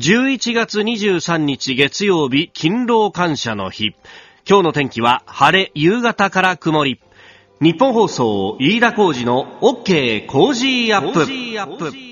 [0.00, 3.94] 11月23日月曜日、勤労感謝の日。
[4.48, 7.02] 今日の天気は晴れ、夕方から曇り。
[7.60, 12.09] 日本放送、飯田浩二の OK 工事アップ。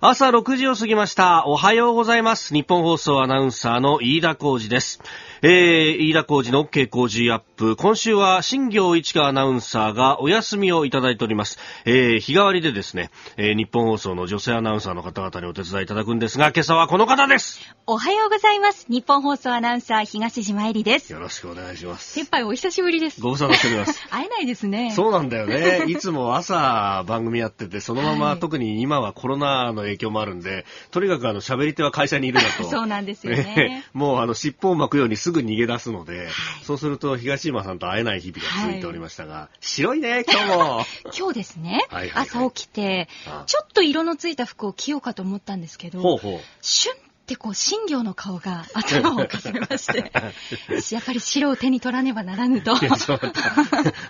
[0.00, 1.44] 朝6時を過ぎました。
[1.46, 2.54] おはようございます。
[2.54, 5.00] 日本放送アナウンサーの飯田浩二です。
[5.44, 7.74] えー、飯田浩二の OK 工事アップ。
[7.74, 11.58] 今週は新行市川アナウンサーがお休みをいただいております。
[11.84, 17.58] えー、日替わりでですね、えー、日本放送の女性アナウンサーの方々にお手伝いいただくんですが、今朝はこの方です。
[17.88, 18.86] おはようございます。
[18.88, 21.12] 日本放送アナウンサー東島えりです。
[21.12, 22.12] よろしくお願いします。
[22.12, 23.20] 先輩お久しぶりです。
[23.20, 24.00] ご無沙汰しております。
[24.08, 24.92] 会えないですね。
[24.94, 25.86] そうなんだよね。
[25.88, 32.64] いつも朝番組やってて、そのまま、はい、特に今はコロナの影響もあるんで、とにかくあの喋り手は会社にいるなと。
[32.64, 33.84] そうなんですよね。
[33.92, 36.28] もうあの尻尾を巻くようにすぐ逃げ出すので、で、はい、
[36.64, 40.86] そうすると東島さんと会えない日々が続いておりましたが、はい、白いね、今日も。
[41.16, 43.08] 今日ですね、はいはいはい、朝起きて、
[43.46, 46.98] ちょっと色のついた服を着ようかと思ったんですけど、ほうほうシュンっ
[47.32, 50.12] てこう、新業の顔が頭をかすめまして、
[50.94, 52.74] やっぱり白を手に取らねばならぬと。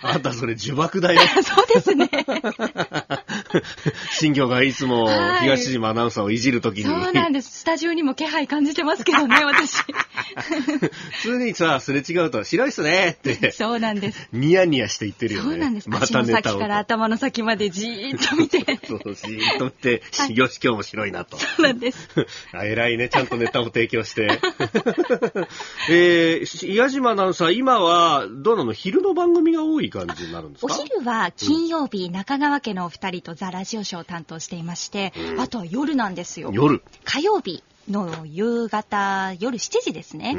[0.01, 1.21] あんたそれ呪縛だよ。
[1.43, 2.09] そうですね。
[4.11, 5.09] 新業がいつも
[5.41, 7.59] 東島アナウンサーをいじるときに、そうなんです。
[7.59, 9.83] スタジオにも気配感じてますけどね、私。
[9.83, 13.51] 普通にさ、すれ違うと、白いっすねって。
[13.51, 14.27] そうなんです。
[14.33, 15.49] ニヤニヤして言ってるよね。
[15.49, 15.89] そうなんです。
[15.89, 18.79] また足の先から頭の先までじーっと見て。
[18.87, 20.01] そう、じーっと見て、
[20.33, 21.37] よし、今日も白いなと。
[21.37, 22.09] そうなんです。
[22.51, 23.09] あ、偉いね。
[23.13, 24.27] ちゃんとネタを提供して。
[25.89, 28.73] えー、矢島アナウンサー、今は、どうなの？
[28.73, 30.73] 昼の番組が多い感じになるんですか？
[30.73, 36.49] お昼は金曜日、うん、中川家のお二人とザ・ラジオショーを担当していまして、うん、あとは夜なんですよ。
[36.51, 40.33] 夜火曜日、の夕方、夜7時ですね。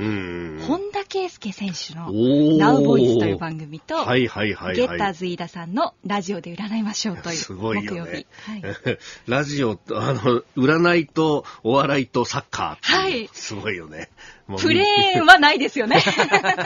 [0.66, 2.10] 本田圭佑選手の
[2.58, 8.26] ナウボイスという番組と、はいはいはい、はい、ゲッターズ飯田さんのラジオで占いましょうというすごいよ、ね、木曜日。
[8.46, 8.56] は
[8.92, 13.28] い、 ラジオ、あの、占いとお笑いとサッカーはい。
[13.32, 14.10] すごいよね。
[14.58, 16.02] プレーンはないですよね。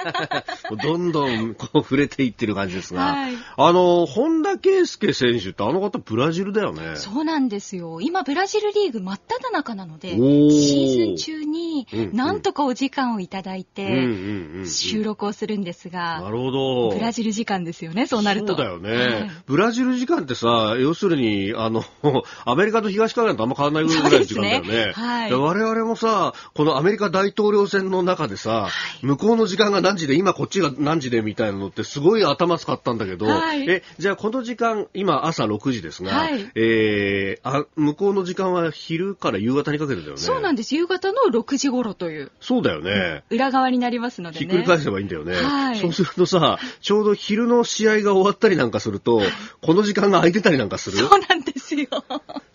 [0.83, 6.97] どんどんこう触れていってる感じですが、はい、あの、本田圭佑選手ってあの方ブラジルだよね。
[6.97, 8.01] そうなんですよ。
[8.01, 14.07] 今ブラジルリーグ真っ只中なので、シーズン中になんとかお時間をいただいて、
[14.67, 16.91] 収録をするんですが、なるほど。
[16.91, 18.49] ブラジル時間ですよね、そうなると。
[18.49, 18.91] そうだよね。
[18.91, 21.85] はい、ブラジル時間ってさ、要するに、あの、
[22.45, 24.87] アメリカと東海岸とあんま変わらないぐらいの時間だよね。
[24.87, 28.69] ねはい、我々もさ、このアメリカ大統領選の中でさ、は
[29.03, 40.21] い、向こうの時間が何時で、今こっちが何時でみたいなのってすごい頭使ったんだけど、はい、え、じゃあこの時間、今朝6時ですが、はい、えー、あ、向こうの時間は昼から夕方にかけてだよね。
[40.21, 40.75] そうなんです。
[40.75, 42.33] 夕方の6時頃という。
[42.41, 43.23] そうだよね。
[43.31, 44.47] うん、裏側になりますのでね。
[44.47, 45.35] ひっくり返せばいいんだよね。
[45.35, 49.23] はい、そうするとさ、ちょうど昼の試合が終わったりなんかすると、
[49.63, 50.99] この時間が空いてたりなんかする？
[50.99, 51.87] そうなんですよ。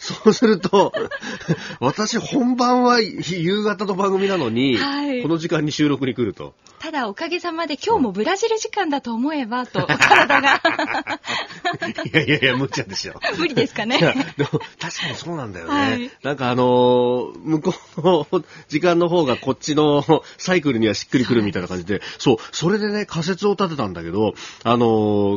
[0.03, 0.91] そうすると、
[1.79, 6.53] 私本番は夕方の番組なのに、はい、この時間に収録に来ると。
[6.79, 10.61] ただおかげさまで今日もブラジル時間だと思えばと、体が。
[12.03, 13.13] いやいやいや、無茶でしょ。
[13.37, 13.97] 無理ですかね。
[14.35, 15.73] でも確かにそうなんだよね。
[15.73, 18.01] はい、なんかあのー、向こう
[18.35, 20.03] の時間の方がこっちの
[20.37, 24.33] サイクルにはしっくりくるみたいな感じで、はい、そう、それでね、仮説を立てたんだけど、
[24.65, 24.85] あの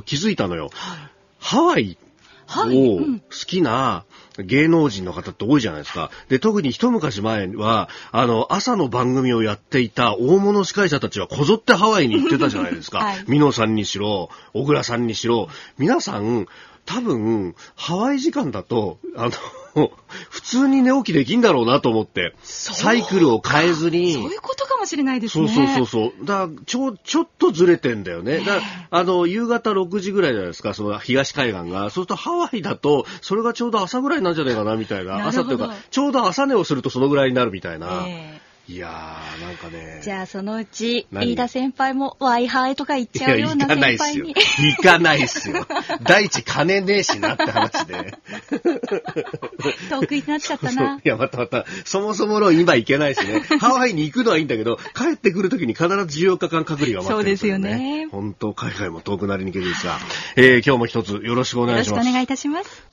[0.00, 0.70] ー、気づいたのよ。
[0.74, 0.98] はい、
[1.38, 1.96] ハワイ
[2.48, 4.04] を好きな
[4.38, 6.10] 芸能人の方って多いじゃないですか。
[6.28, 12.98] で、特に一昔前は、あの、朝の番組をやっていた大物司会者たちはこぞってハワイに行ってたじゃないですか。
[13.04, 15.48] はい、ミノさんにしろ、小倉さんにしろ、
[15.78, 16.46] 皆さん、
[16.84, 19.32] 多分、ハワイ時間だと、あの、
[20.30, 24.14] 普通に寝起きできんだろうなと思って、サイクルを変えずに。
[24.14, 25.48] そういうことかもしれないですね。
[25.48, 26.26] そうそうそうそう。
[26.26, 28.40] だちょ、ちょっとずれてんだよね。
[28.40, 28.60] だ
[28.90, 31.82] あの、夕方6時ぐらいじゃないですか、その東海岸が。
[31.82, 35.26] そうするとハワイだと、それがちょうど朝ぐらいなんじゃないかな、みたいな。
[35.26, 38.04] 朝っていうか、ちょうど朝寝をするとそのぐらいになるみたいな。
[38.06, 40.00] えーいやー、なんかね。
[40.02, 44.34] じゃあそのうち、飯田先輩も Wi-Fi とか行っちゃうような先輩に。
[44.34, 45.54] 行かないっすよ。
[45.54, 46.02] 行かないっすよ。
[46.02, 48.18] 第一金ねえしなって話で。
[49.88, 50.96] 遠くになっちゃったな。
[50.96, 53.40] いや、またまた、そもそもの今行けないしね。
[53.60, 58.08] ハワイに行くのはいいんだけど、帰ってくるときに必ず14日間隔離が待ってる、ね、そうですよね。
[58.10, 60.00] 本当、海外も遠くなりにくいですが、
[60.34, 61.90] えー、今日も一つよろしくお願いします。
[61.90, 62.85] よろしくお願いいたします。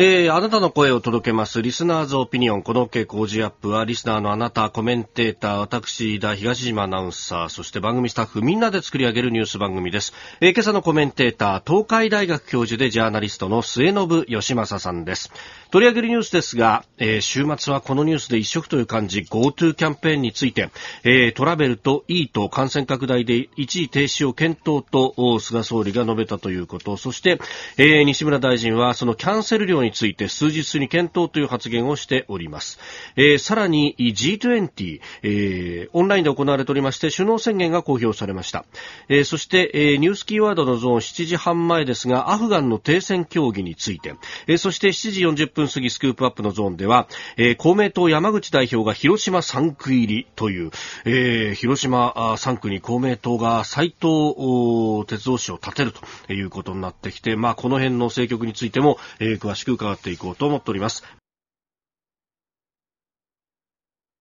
[0.00, 3.68] えー、あなたの声を届けます、リスナーズオピニオン、この OK 工事アップ。
[3.68, 10.14] は、リスナーのあなた、コメンテーター、私、田東島アナウンサー、そして番組スタッフ、みんなで作り上げるニュース番組です。
[10.40, 15.32] えー、今朝のコメンテーター、東海大学教授でジャーナリストの末信義正さんです。
[15.70, 19.22] 取り上げるニュースですが、えー、週末はこのニュースで一色という感じ。
[19.22, 20.70] GoTo キャンペーンについて、
[21.02, 26.96] えー、トラベルと E と感染拡大で一時停止を検討と菅総理が述べたということ。
[26.96, 27.38] そして、
[27.76, 32.78] えー、西村大臣はそのキャンセル料にについて数日に検討という発言をしております。
[33.16, 38.64] えー、さらに G20、えー、オンラインで行われておりまして首脳宣言が公表されました。
[39.08, 44.14] えー、そして、えー、ニュースキーワードのゾーン7時半前ですが、アフガンの停戦協議について、
[44.46, 50.70] えー、そして7時40分過ぎスクープアップのゾーンでは、えー、公明党山口代表が広島3区入りという、
[51.04, 55.92] えー、広島3区に公明党が斉藤鉄道市を建てる
[56.26, 61.17] ということになってきて、まあ、この辺の政局についても、えー、詳しく伺っていこうと思っております。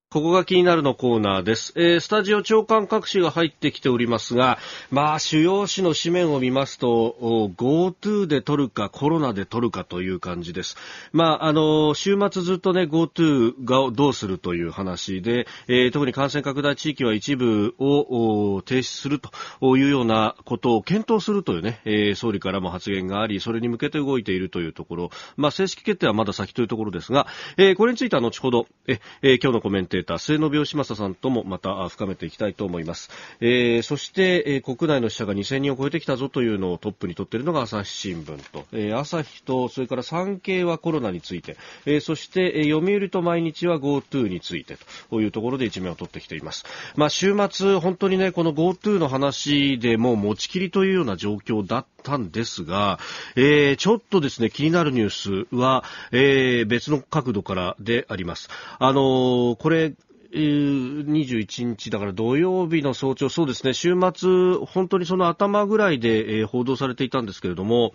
[0.09, 1.73] ここが気になるのコーナーです。
[1.75, 4.57] えー、スタジオ長官各紙が入ってきておりますが、
[4.89, 7.17] まあ、主要紙の紙面を見ますと、
[7.57, 10.77] GoTo で取るかコロナで取るかという感じです。
[11.11, 27.27] まあ、あの、週末ずっとね、GoTo がどうするという話で、えー、特に感染拡大地域は一部を停止するというようなことを検討するというね、えー、総理からも発言があり、それに向けて動いているというところ、まあ、正式決定はまだ先というところですが、
[27.57, 33.09] えー、これについては後ほど、えー、今日のコメンテーター、末野病島さんともまた深めていきたいと思います。
[33.39, 44.77] えー、そして、えー、国内の死者が2000人を超えてきたぞというのをトップに取っているのが朝日新聞と、えー、朝日と、それから産経はコロナについて、えー、そして、えー、読売と毎日は GoTo について
[45.09, 46.65] というところで一面を取ってきています。
[46.95, 52.99] まあ、週末、本当にね、この GoTo の話でもう持ちきりというような状況だったんですが、
[53.35, 58.49] えー、ちょっとですね、気になるニュースは、えー、別の角度からであります。
[58.79, 59.93] あのー、これ、
[60.33, 67.93] 21日だから土曜日の早朝、そうですね、週末、本当にその頭ぐらいで、え、報道されていたんですけれども、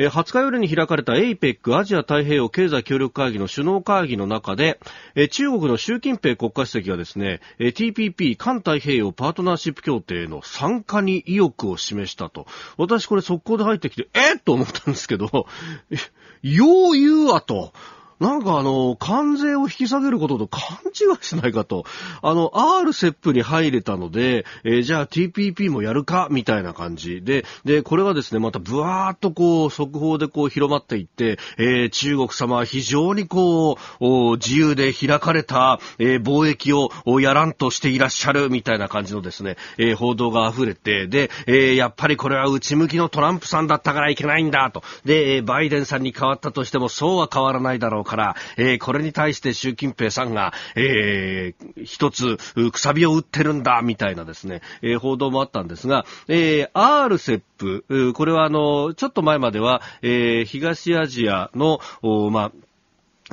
[0.00, 4.78] え、20日夜に開かれた APEC アジア太平洋経済協力会議の首脳会議の中で、
[5.16, 12.46] え、中国の習近平国家主席がですね、え、TPP 環太平洋パートナーシップ協定の参加に意欲を示したと。
[12.76, 15.26] 私これ速攻で入ってきて、えー、と思ったんですけど、
[16.42, 17.72] よう言うわと。
[18.20, 21.84] なんかあの、関税を引き下げることと勘違いしないかと。
[22.22, 36.90] あの、RCEP に入れたので、えー、じゃあ TPP もやるかみたいな感じで、で、これがですね、またブワーっとこう、速報でこう広まっていって、えー、中国様は非常にこう、自由で開かれた、えー、貿易を
[37.20, 44.82] やらんとしていらっしゃるみたいな感じのですね、えー、報道が溢れて、で、えー、やっぱりこれは内向きのトランプさんだったからいけないんだと。
[45.04, 52.38] で、バイデンさんに変わったとしてもそうは変わらないだろうから、えー、これに対して習近平さんが、えー、一つ、
[52.72, 61.80] くさびを打ってるんだ、みたいなですね、えー、報道もあったんですが、えー、RCEP、これはあの、ちょっと前までは、えー、東アジアの、
[62.30, 62.52] まあ、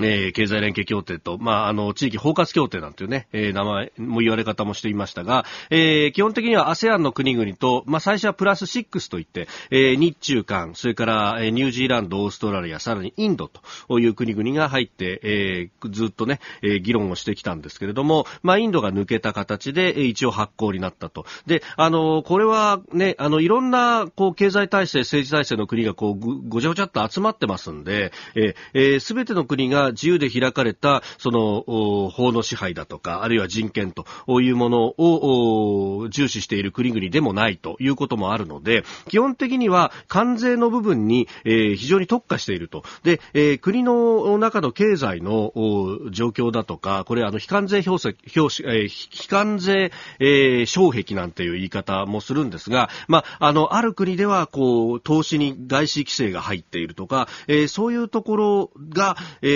[0.01, 13.49] えー、経済連携協定と、まあ、あの、地域包括協定なんていうね、えー、名前も言われ方もしていましたが、えー、基本的には ASEAN の国々と、まあ、最初はプラス6といって、えー、日中間、それから、えー、ニュージーランド、オーストラリア、さらにインド
[13.87, 21.25] という国々が入って、えー、ずっとね、えー、議論をしてきたんですけれども、まあ、インドが抜けた形で、えー、一応発行になったと。
[21.45, 34.05] で、あの、これはね、あの、いろんな、こう、経済体制、政治体制の国が、こう、ごちゃごちゃっと集まってますんで、えー、す、えー、べての国が自由で開かれた、その、法の支配だとか、あるいは人権と
[34.41, 42.83] いうものを重視している国々でもないということもあるので、基本的には関税の部分に、えー、非常に特化していると。
[43.03, 45.51] で、えー、国の中の経済の
[46.11, 59.47] 状況だとか、これあの、非関税表表、えー、非関税、えー、障壁なんていう言い方もするんですが、まあ、あの、ある国では、こう、投資に外資規制が入っているとか、えー、そういうところが、え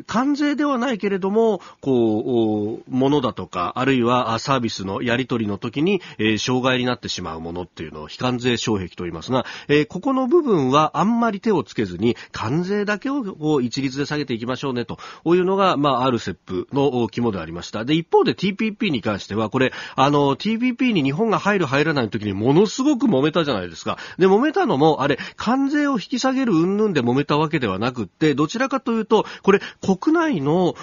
[0.00, 17.84] ー、関税ではないけれども、こう、ものだとか、あるいはサービスのやり取りの時に、えー、障害になってしまうものっていうのを非関税障壁と言いますが、えー、ここの部分はあんまり手をつけずに、関税だけを一律で下げていきましょうね、というのが、まあ、RCEP の肝でありました。
[17.84, 23.98] で、一方で TPP に関しては、これ、あの、TPP に日本が入る入らない時にものすごく揉めたじゃないですか。
[24.18, 30.74] で、揉めたのも、あれ、関税を引き下げる云々で揉めたわけではなくって、どちらかというと、これ、国内の、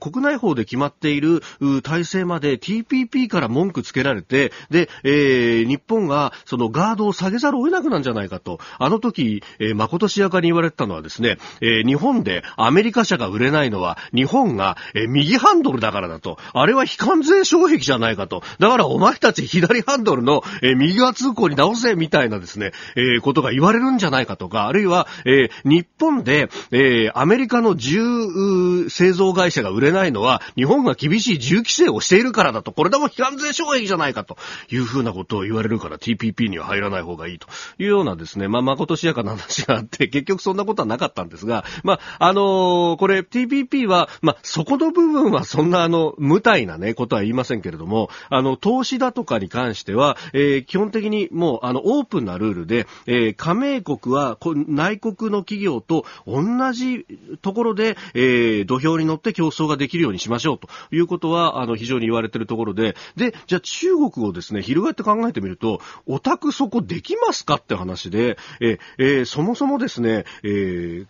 [0.00, 1.42] 国内法で決まっている
[1.82, 34.36] 体制まで TPP から文句つけられて、で、えー、日本がそのガードを下げざるを得なくなんじゃないかと、あの時、えー、誠しやかに言われてたのはですね、えー、日本でアメリカ車が売れないのは、日本が、えー、右ハンドルだからだと、あれは非関税障壁じゃないかと、だからお前たち左ハンドルの、えー、右側通行に直せみたいなですね、えー、ことが言われるんじゃないかとか、あるいは、えー、日本で、えー、アメリカの自由銃製造会社が売れないのは、日本が厳しい銃規制をしているからだと、これでも非関税障壁じゃないかと
[34.70, 37.48] いうふうなことを言われるから TPP には入らない方がいいと
[37.78, 57.06] いうようなですね、まあ、まことしやかな話があって、結局そんなことはなかったんですが、まあ、あのー、これ TPP は、まあ、そこの部分はそんなあの、無体なね、ことは言いませんけれども、あの、投資だとかに関しては、えー、基本的にもう、あの、オープンなルールで、えー、加盟国は、内国の企業と同じ
[57.42, 71.06] ところで、えー、土俵に乗って競争ができるようにしましょうということは、あの、非常に言われてるところで、で、じゃあ中国をですね、翻って考えてみると、オタクそこできますかって話で、ええー、そもそもですね、えー、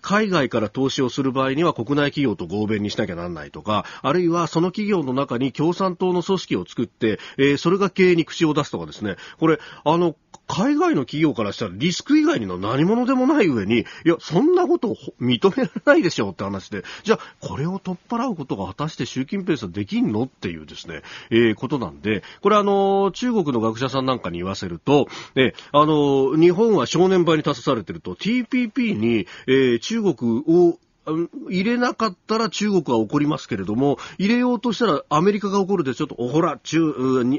[0.00, 10.14] 海外から投資をする場合には国内企業と合弁にしなきゃなんないとか、あるいはその企業の中に共産党の組織を作って、えー、それが経営に口を出すとかですね、これ、あの、
[10.50, 36.80] 海外の企業からしたらリスク以外にの何者でもない上に、いや、そんなことを認められないでしょうって話で、じゃあ、これを取っ払うことが果たして習近平さんできんのっていうですね、えー、ことなんで、これあの、中国の学者さんなんかに言わせると、えあの、日本は正念場に立たされてると、TPP に、えー、中国を入れなかったら中国は怒りますけれども、入れようとしたらアメリカが怒るで、ちょっと、おほら、中、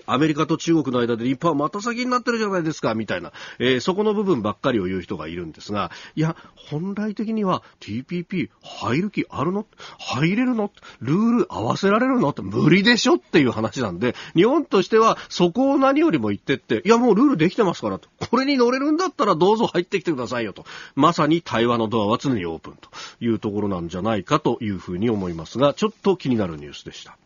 [0.05, 9.65] アメリカと中国の間で日本はまた先になってるじゃないですか、みたいな、えー、そこの部分ばっかりを言う人がいるんですが、いや、本来的には TPP 入る気あるの？
[9.99, 10.71] 入れるの？
[11.01, 12.29] ルール合わせられるの？
[12.29, 18.09] って無理でしょっていう話なんで、日本としてはそこを何よりも言ってって、いや、もうルールできてますからと。
[18.29, 20.65] これに乗れるんだったらどうぞ入ってきてくださいよと。
[20.95, 22.89] まさに対話のドアは常にオープンと
[23.19, 27.17] いうところなんじゃないかというふうに思いますが、ちょっと気になるニュースでした。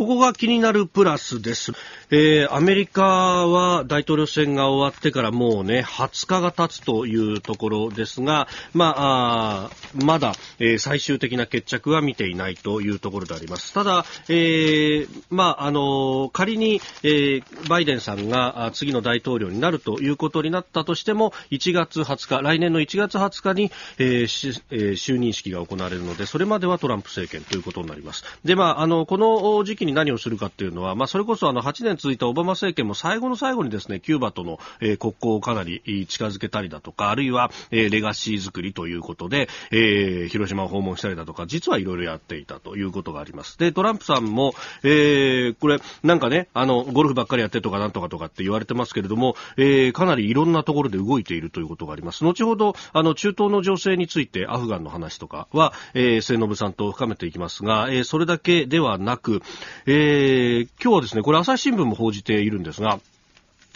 [0.00, 1.72] ここが気になるプラスです。
[2.10, 9.70] えー、アメリカは大統領選が終わってからもうね、20日が経つというところですが、まあ、あ
[10.02, 13.74] まだ、えー、最終的な決着は見ていないというところであります。
[13.74, 28.24] ただ、えー、まあ、あの、仮に、えー、バイデンさんが次の大統領になるということになったとしても、1月20日、来年の1月20日に、えーえー、就任式が行われるので、それまではトランプ政権ということになります。
[28.46, 43.58] で、まあ、あの、この時期に何をするかっていうのは、まあ、それこそあの8年続いたオバマ政権も最後の最後にですね、キューバとの、え、国交をかなり近づけたりだとか、あるいは、え、レガシー作りということで、えー、広島を訪問したりだとか、実はいろいろやっていたということがあります。
[43.58, 52.24] で、トランプさんも、えー、これ、なんかね、あの、ゴルフばっかりやってとかなんとかとかって言われてますけれども、えー、かなりいろんなところで動いているということがあります。
[52.24, 59.42] 後ほど、あの、中東の情勢について、アフガンの話とかは、えー、末信さんと深めていきますが、えー、それだけではなく、
[59.86, 63.00] えー、今日はですね、これ朝日新聞も報じているんですが、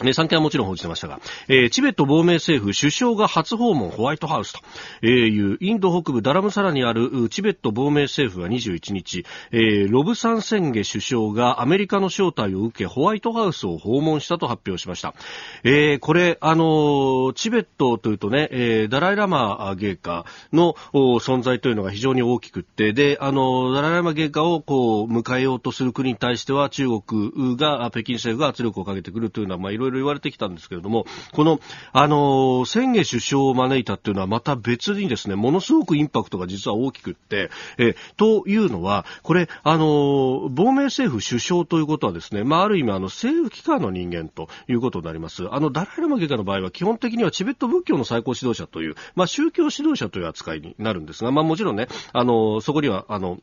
[0.02, 4.52] え産経はもちろん報じてましたが、えー、チベット亡命政府首相が初訪問ホワイトハウス
[5.00, 15.14] というインド北部ダラムサラにあるチベット亡命政府は21日、えー、ロブサンセンゲ首相がアメリカの招待を受けホワイトハウスを訪問したと発表しました。
[15.62, 31.60] えー、これ、あのチベットというとね、えダライラマ芸家の存在というのが非常に大きくって、で、あのダライラマ芸家をこう迎えようとする国に対しては中国が、北京政府が圧力をかけてくるというのは、まあ、いろいろ言われてきたんですけれども、この、
[31.92, 45.46] あの、宣言首相を招いたっていうのはまた別にですね、ものすごくインパクトが実は大きくって、えというのは、これ、あの、亡命政府首相ということはですね、まあ、ある意味、あの、政府機関の人間ということになります。
[45.50, 53.38] あの、ダライラマ外科の場合は基本的にはチベット仏教の最高指導者という、まあ、宗教指導者という扱いになるんですが、まあ、もちろんね、あの、そこには、あの、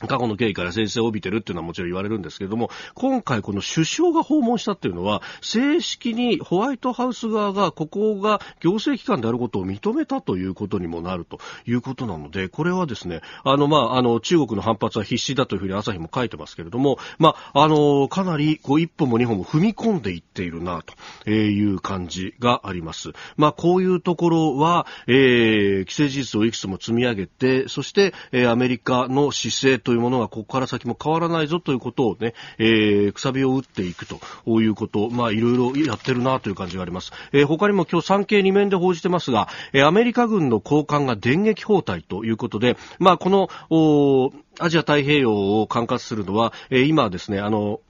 [0.00, 20.82] 過去の経緯から先生を帯びてるっていうのはもちろん言われるんですけれども、今回この首相が訪問したっていうのは、正式にホワイトハウス側がここが行政機関であることを認めたということにもなるということなので、これはですね、あの、まあ、あの、中国の反発は必至だというふうに朝日も書いてますけれども、まあ、あの、かなりこう一歩も二歩も踏み込んでいっているな、
[21.24, 23.12] という感じがあります。
[23.36, 34.20] まあ、こういうところは、えー、既成事実をいくつも積み上げて、そして、えー、アメリカの姿勢というものがここから先も変わらないぞということをね、えー、くさびを打っていくと
[34.60, 37.12] いうこと、まあいろいろやってるなという感じがあります。
[37.32, 43.48] えー、他にも今日産経2面で報じてますが、えー、アメリカ軍の高官が電撃包帯ということで、まあこの、
[44.58, 47.80] アジア太平洋を管轄するのは、えー、今ですね、あの、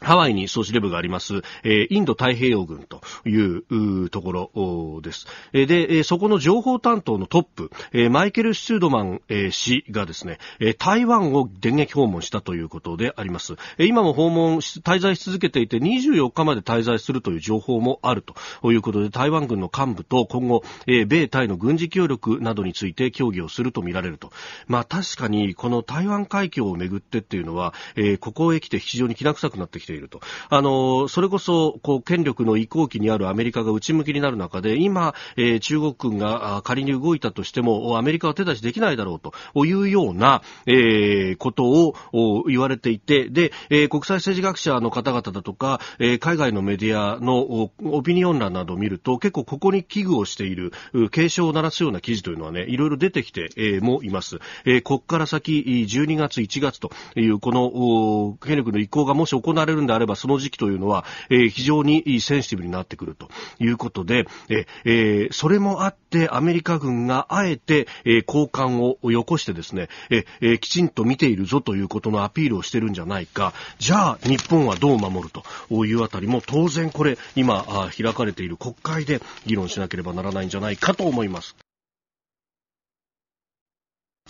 [0.00, 5.26] ハワイに総司令部があります、インド太平洋軍というところです。
[5.52, 7.70] で、そこの情報担当のトップ、
[8.10, 10.38] マイケル・シュードマン、氏がですね、
[10.78, 13.56] 台湾を電撃訪問したということであります。
[13.78, 24.30] 今も訪問し滞在し続けていて24日まで滞在するという情報もあるということで、台湾軍の幹部と今後、えー、米台の軍事協力などについて協議をするとみられると。
[24.66, 27.74] まあ確かにこの台湾海峡をめぐってっていうのは、
[28.20, 30.20] ここへ来て非常にきな臭くなってきてていると。
[30.50, 39.32] あの、それこそ、こう、権力の移行期にあるアメリカが内向きになる中で、今、えー、中国軍が仮に動いたとしても、アメリカは手出しできないだろうと
[39.64, 41.64] いうような、えー、こと
[42.12, 50.72] を言われていて、で、えー、国際政治学者の方々だとか、えー、海外のメディアのオピニオン欄などを見ると、結構ここに危惧をしている、
[51.10, 54.38] 警鐘を鳴らすような記事というのはね、いろいろ出てきて、えー、もいます。
[54.64, 55.52] えー、ここから先、
[55.88, 73.52] 12月、1月という、この、権力の移行がもし行われるんであれば、その時期というのは、えー、非常にセンシティブになってくるということで、えー、それもあって、アメリカ軍があえて、えー、交換をよこしてですね、えー、きちんと見ているぞということのアピールをしてるんじゃないか。
[73.78, 81.56] じゃあ、日本はどう守るというあたりも、当然これ、今、開かれている国会で議論しなければならないんじゃないかと思います。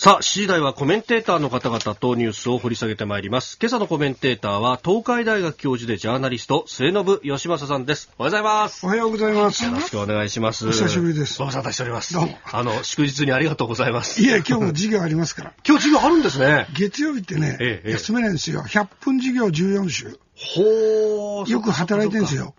[0.01, 3.59] さあ、7時台はコメンテーターの方々とニュースを掘り下げてまいります。
[3.61, 8.09] 今朝のコメンテーターは、東海大学教授でジャーナリスト、末信義正さんです。
[8.17, 8.87] おはようございます。
[8.87, 9.65] おはようございます。
[9.65, 10.69] よろしくお願いします。
[10.69, 11.41] お久しぶりです。
[11.41, 12.15] ご無沙汰しております。
[12.15, 12.39] どうも。
[12.45, 14.23] あの、祝日にありがとうございます。
[14.23, 15.53] いや、今日も授業ありますから。
[15.67, 16.69] 今日授業あるんですね。
[16.75, 18.63] 月曜日ってね、ええ、休めないんですよ。
[18.63, 20.21] 100分授業14週。
[20.41, 22.55] ほよく働いてるんですよ。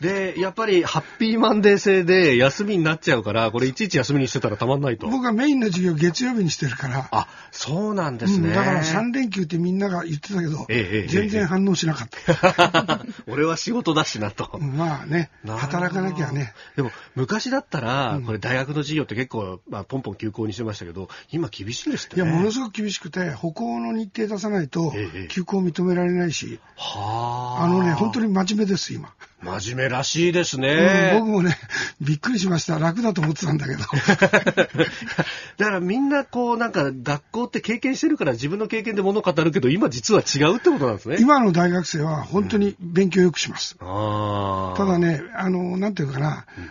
[0.00, 5.08] で、やっぱりハッピーマンデー制で休みになっちゃうから、これいちいち休みにしてたらたまんないと。
[5.08, 7.08] 僕はメインの授業月曜日にしてるから。
[7.10, 8.48] あ、そうなんですね。
[8.48, 13.04] うん、だから3連休ってみんなが言ってたけど、ええ、全然反応しなかった。
[13.28, 14.58] 俺は仕事だしなと。
[14.58, 16.54] まあね、働かなきゃね。
[16.76, 22.16] でも、昔だったら、これ大学の授業って結構、まあ、ポンポン休校にしてましたけど、今厳しいですね。
[22.16, 24.94] いや、ものすごく厳しくて、歩行の日程出さないと、
[25.28, 26.58] 休校認められないし。
[26.76, 27.01] はあ
[27.68, 29.12] のね、本当に真面目です、今。
[29.42, 31.58] 真面目らしいですね、うん、僕もね、
[32.00, 32.78] びっくりしました。
[32.78, 33.80] 楽だと思ってたんだけど。
[35.58, 41.16] だからみんなこう、なんか学校って経験してるから自分の経験で物語るけど、今実は違うってことなんですね。
[41.18, 43.76] 今の大学生は本当に勉強よくします。
[43.80, 43.86] うん、
[44.76, 46.70] ただね、あの、なんていうかな、うん、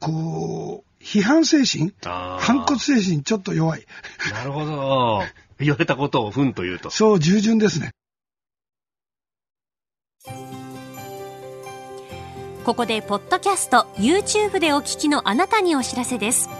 [0.00, 1.92] こう、批判精神？
[2.02, 3.86] 反骨精神ちょっと弱い。
[4.32, 5.22] なるほど。
[5.58, 6.90] 言われたことをふんと言うと。
[6.90, 7.92] そう、従順ですね。
[12.64, 16.50] ここでポッドキャスト YouTube でお聞きのあなたにお知らせです。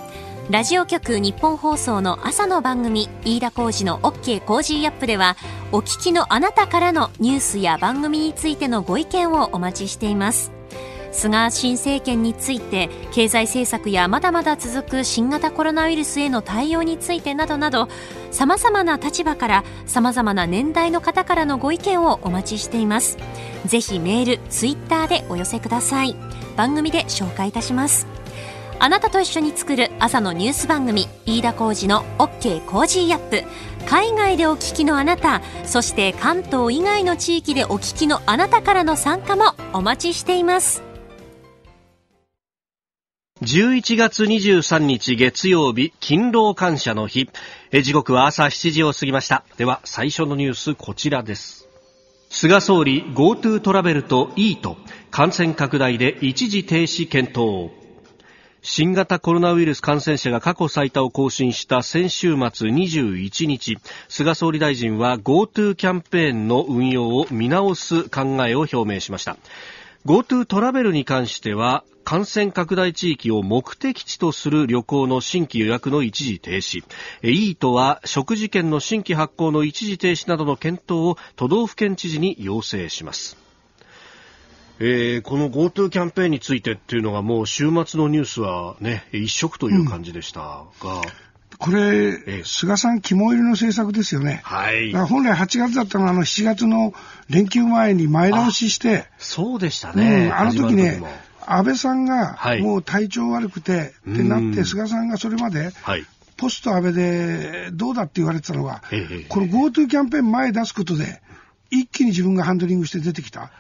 [0.49, 5.37] ラジオ局ニッポン放送の朝の番組飯田浩二の OK コージーアップでは
[5.73, 10.60] お聞きのあなたからのニュースや番組についてのご意見をお待ちしています。
[11.13, 17.89] 菅新政権について経済政策やまだまだ続く新型コロナウイルスへの対応についてなどなど
[18.31, 23.19] さまざまな立場からさまざまな年代の方からのご意見をお待ちしています。
[23.67, 26.17] ぜひメールツイッターでお寄せください。
[26.57, 28.07] 番組で紹介いたします。
[28.79, 33.45] あなたと一緒に作る朝のニュース番組飯田浩二の OK コージーアップ。
[33.87, 40.90] 海外でお聞きのあなたそして関東以外の地域でお聞きのあなたからの参加もお待ちしています。
[43.43, 47.31] 11月23日月曜日、勤労感謝の日。
[47.83, 49.45] 時刻は朝7時を過ぎました。
[49.57, 51.67] では、最初のニュース、こちらです。
[52.29, 54.77] 菅総理、GoTo トラベルと E と
[55.11, 57.71] 感染拡大で一時停止検討。
[58.61, 63.79] 新型コロナウイルス感染者が過去最多を更新した先週末21日、
[64.11, 69.39] 菅総理大臣は GoTo キャンペーンの運用を見直す考えを表明しました。
[70.07, 76.83] GoTo トラベルに関しては感染拡大地域を目的地とする旅行の新規予約の一時停止。
[77.23, 83.37] E とは食事券の新規発行の一時停止などの検討を都道府県知事に要請します。
[84.79, 94.41] えー、この GoTo キャンペーンについてっていうのがもう週末のニュースはね一色という感じでしたが、うんこれ、え菅さん肝入りの政策ですよね。
[94.45, 94.93] はい。
[94.93, 96.95] 本来8月だったのは、あの、7月の
[97.29, 100.27] 連休前に前倒しして、そうでしたね。
[100.27, 101.03] うん、あの時ね、
[101.45, 108.83] 安倍さんが、もう体調悪くて、ってなって、菅さんがそれまで、はい、ポスト安倍でどうだって言われてたのが、
[109.29, 111.21] この GoTo キャンペーン前出すことで、
[111.71, 113.51] 一気に自分がハンドリングして出てきた。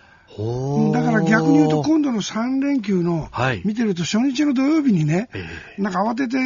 [0.92, 3.29] だから逆に言うと今度の3連休の、
[3.64, 5.29] 見てると初日の土曜日にね、
[5.79, 6.37] なんか慌てて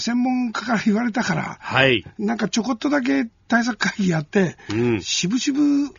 [0.00, 5.92] 専門家から言われたから、はい、なんかちょこっとだけ対策会議やって、うん、渋々っ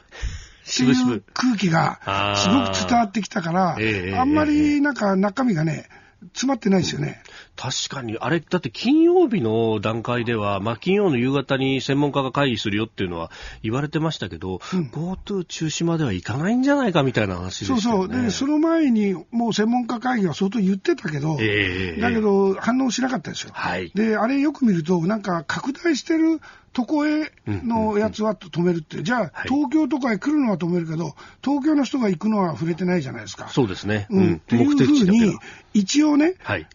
[0.76, 3.78] ていう空気がすごく伝わってきたから、
[4.20, 5.88] あんまりなんか中身がね、
[6.34, 7.22] 詰まってないですよね。
[7.56, 13.32] 確かに、あれ、だって金曜日の段階では、まあ、金曜の夕方に専門家が会議するよっていうのは
[13.64, 18.22] 言われてましたけど、うん、GoTo 中止まではいかないんじゃないかみたいな話です、ね、そうそう。
[18.24, 23.52] で、その前にもう専門家会議は相当言ってたけど、えー、だけど反応しなかったですよ。
[23.54, 23.92] はい。
[23.96, 26.40] で、あれよく見ると、なんか拡大してる
[26.74, 33.48] とこへのやつは止めるって、じゃあ、東京とかへ来るのは止めるけど、東京の人が行くのは触れてないじゃないですか。
[33.50, 34.06] そうですね。
[34.12, 34.34] うん。
[34.36, 35.36] っていうふうに、
[35.74, 36.68] 一応ね、はい、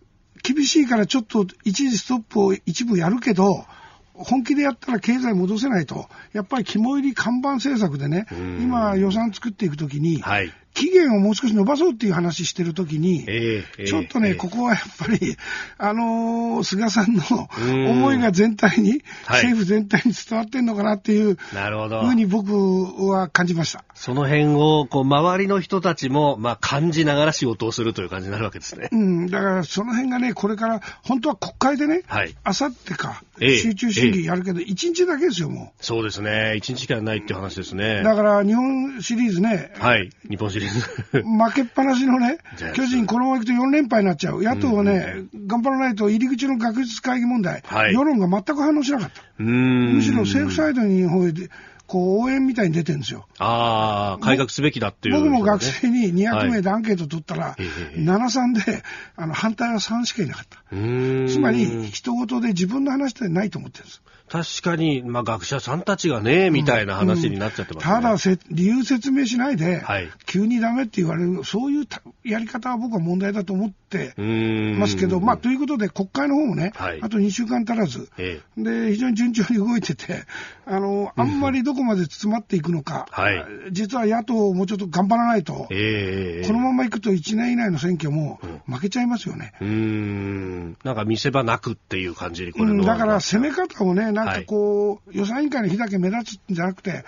[0.42, 3.64] 厳しいからちょっと一時ストップを一部やるけど、
[4.14, 8.26] 本気でやったら経済戻せないと、やっぱり肝入り看板政策でね、
[8.60, 15.36] 今予算作っていくときに、はい、期限をもう少し伸ばそうっていう話してるときに、えー、ちょっとね、えー、ここはやっぱり、
[15.78, 17.22] あのー、菅さんの
[17.90, 22.52] 思いが全体に、政府全体に伝わってんのかなっていうふうに僕
[23.08, 23.84] は感じました。
[23.94, 28.88] その辺を、こう、周りの人たちも、まあ、感じながら仕事をするという感じになるわけですね。
[28.92, 32.02] うん、だからその辺がね、これから、本当は国会でね、
[32.44, 35.84] あさってか、集中審議やるけど、1日だけですよ、もう。
[35.84, 36.54] そうですね。
[36.56, 38.02] 1日しかないっていう話ですね。
[38.02, 39.72] だから、日本シリーズね。
[39.78, 40.10] はい。
[40.28, 40.61] 日本シリーズ。
[40.68, 42.38] 負けっぱなしのね、
[42.74, 44.42] 巨人、このままいくと4連敗になっちゃう。
[44.42, 49.22] 野党はね、うん、頑張らないと入り口の学術会議問題、はい、世論が全く反応しなかった。
[49.38, 51.04] むしろ政府サイドに
[51.86, 53.26] こう応援みたいに出てるんですよ。
[53.38, 58.82] ああ、改革すべきだっていう、ね、僕も学生に200名でアンケート取ったら、はい、7、3で、
[59.16, 60.58] あの、反対は3しかいなかった。
[60.70, 64.02] つまり、人事で自分の話ってないと思ってるんです。
[64.32, 67.90] 確かに、まあ、学者さんたちがね、みたいな話になっちゃってます、ね。
[67.90, 67.96] うん。
[67.98, 71.86] うん、ただせ、理由説明しないで、はい、急にダメって言われる、そういう
[72.24, 80.24] やり方は僕は問題だと思ってますけど、まあ、ということで、国会の方もね、はい、あと2週間足らず、ええ、で、非常に順調に動いてて、
[80.64, 89.52] あの、あんまりどこまで詰まっていくのか、はい、実は野党もうちょっと頑張らないと、えこのままいくと1年以内の選挙も負けちゃいますよね。
[89.60, 97.04] うん、なんか見せ場なくっていう感じにこれ、うん、だから攻め方をね、なんかこう、はい、予算委員会の日だけ目立つんじゃなくて、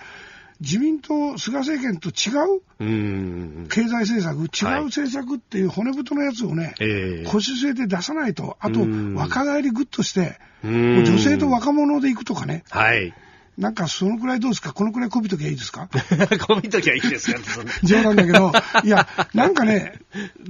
[0.61, 8.81] 自民党、菅政権と違う経済政策、違う政策っていう骨太のやつをね、はい、腰据えて出さないと、あと
[9.15, 13.13] 若返りぐっとして、女性と若者で行くとかね、はい、
[13.57, 14.73] なんかそのくらいどうですか？
[14.73, 15.87] このくらいこびときゃいいですか？
[16.47, 17.39] こびときゃいいですか？
[17.83, 18.51] 冗談だけど、
[18.83, 19.99] いや、 なんかね、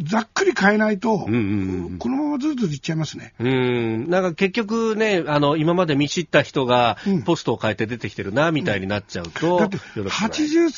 [0.04, 3.34] ざっくり変えないと、このままずっといっちゃいますね。
[3.40, 4.10] うん。
[4.10, 9.54] なんか結局ね、あの、今まで見知った人がポストを変えて出てきてるな、みたいになっちゃうと。
[9.54, 10.70] うん、だって、80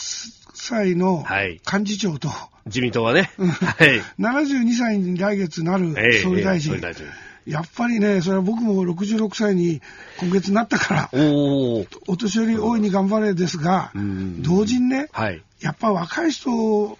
[0.53, 1.25] 歳の
[1.71, 6.73] 幹事長と、はい、自民党はね、はい、72歳に来月なる総理大臣。
[6.73, 9.81] えーえーやっぱりね、それは僕も66歳に
[10.19, 13.91] 今月なったから、おお年寄り大いに頑張れですが、
[14.39, 16.97] 同時にね、はい、やっぱ若い人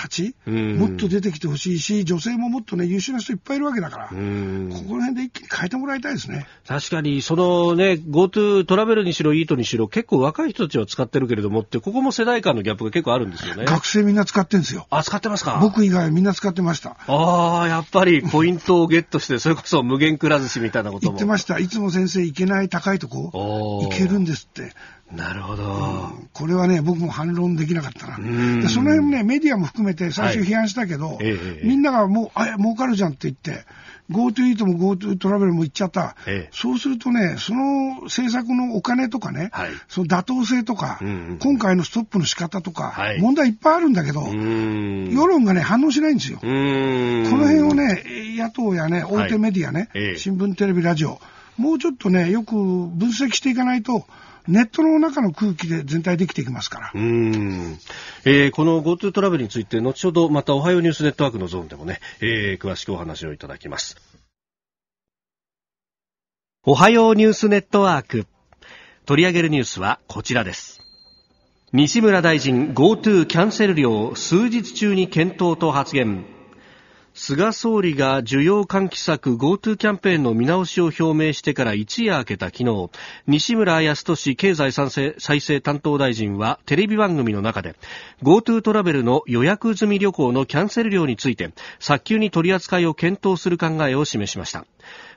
[0.00, 6.46] たち、もっと出てきてほしいし、女性ももっとね、優秀な人いっぱいいるわけだから、ここら辺で一気に変えてもらいたいですね。
[6.66, 13.64] 確かに、そのね、GoTo トラベルにしろ、イートにしろ、結構若い人たちは使ってるけれどもって、ここも世代間のギャップが結構あるんですよね。
[13.64, 14.86] 学生みんな使ってるんですよ。
[14.90, 15.58] あ、使ってますか？
[15.60, 16.96] 僕以外みんな使ってました。
[17.06, 21.12] ああ、やっぱりポイントをゲットして、 それこそ無限くら寿司みたいなことも。
[21.12, 21.58] 言ってました。
[21.58, 23.30] いつも先生行けない高いとこ、
[23.82, 24.72] 行けるんですって。
[25.10, 25.66] なるほど、う
[26.22, 28.18] ん、これはね、僕も反論できなかったな。
[28.60, 33.64] でその辺ね、メディアも含めて最初批判したけど、はいええ、みんながもう、あ、儲かるじゃんって言って、
[34.10, 36.48] GoTo イートも GoTo トラベルも行っちゃった、え。
[36.52, 46.38] そうするとね、その政策のお金とかね、はい、その妥当性とか、うんうん、今回のストップの仕方とか、はい、問題いっぱいあるんだけど、世論がね、反応しないんですよ。
[46.38, 48.02] この辺をね、
[48.36, 51.20] 野党やね、大手メディアね、はい、新聞、テレビ、ラジオ、
[51.58, 54.06] もうちょっとね、よく分析していかないと、
[54.46, 56.90] ネットの中の空気で全体できていきますから。
[56.94, 57.78] うん。
[58.24, 63.96] えー、この GoTo トラベルについて、後ほどまたおはようニュースネットワークのゾーンでもね、えー、詳しくお話をいただきます。
[66.64, 68.26] おはようニュースネットワーク。
[69.04, 70.80] 取り上げるニュースはこちらです。
[71.72, 76.37] 西村大臣 GoTo キャンセル料数日中に検討と発言。
[77.20, 82.90] 菅総理が需要喚起策 GoTo キャンペーンの見直しを表明してから一夜明けた昨日、
[83.26, 87.74] 西村康稔経済再生担当大臣はテレビ番組の中で
[88.22, 94.64] GoTo トラベルの予約済み旅行のキャンセル料について早急に取り扱いを検討する考えを示しました。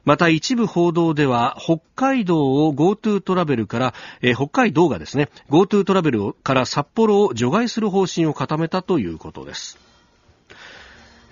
[0.03, 9.90] また一部報道では北海道を GoTo トラベルから、え、北海道がですね GoTo トラベルから札幌を除外する方針を固めたということです。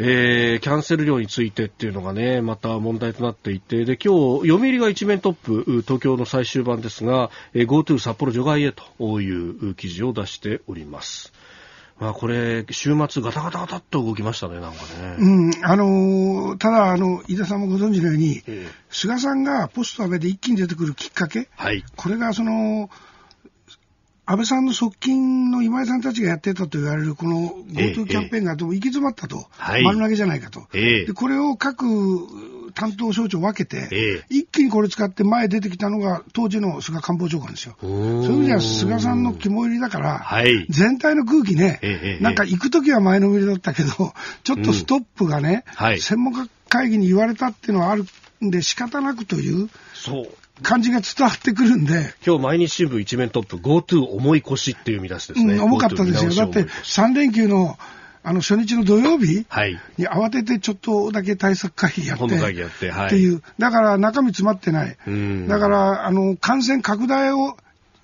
[0.02, 11.34] えー、キャンセル料についてっていうのがね、また問題となっていて、で、今日、読売が一面トップ、東京の最終版ですが、えー、GoTo 札幌除外へという記事を出しております。
[12.00, 15.16] まあ、これ、週末ガタガタガタっと動きましたね、なんかね。
[15.20, 22.90] うん、あのー、ただ、あの、飯田さんもご存知のように、えー、菅さんがポスト安倍で一気に出てくるきっかけ、はい、これがその、
[24.30, 31.88] 安倍さんの側近の今井さんたちがやってたと言われるこの GoTo キャンペーンがどうも行き詰まったと、ええ、丸投げじゃないかと、え、で、これを各
[32.76, 37.76] 担当省庁分けて、一気にこれ使って前出てきたのが当時の菅官房長官ですよ。
[37.82, 44.14] そういう意味では菅さんの肝入りだから、はい、全体の空気ね、なんか行くときは前のめりだったけど、
[44.44, 48.06] ちょっとストップがね、うんはい、専門家会議に言われたっていうのはある
[48.46, 49.72] んで仕方なくという。
[49.96, 50.30] そう
[50.62, 52.14] 感じが伝わってくるんで。
[52.26, 55.56] 今日毎日新聞一面トップ、GoTo 重い腰っていう見出しですね。
[55.56, 56.34] うん、重かったですよ。
[56.34, 57.78] だって3連休の
[58.22, 59.46] あの初日の土曜日
[59.98, 64.98] に慌ててちょっとだけ対策会議やって、やって、はい、っていう、だから中身詰まってない、
[65.48, 67.58] だからあの感染拡大を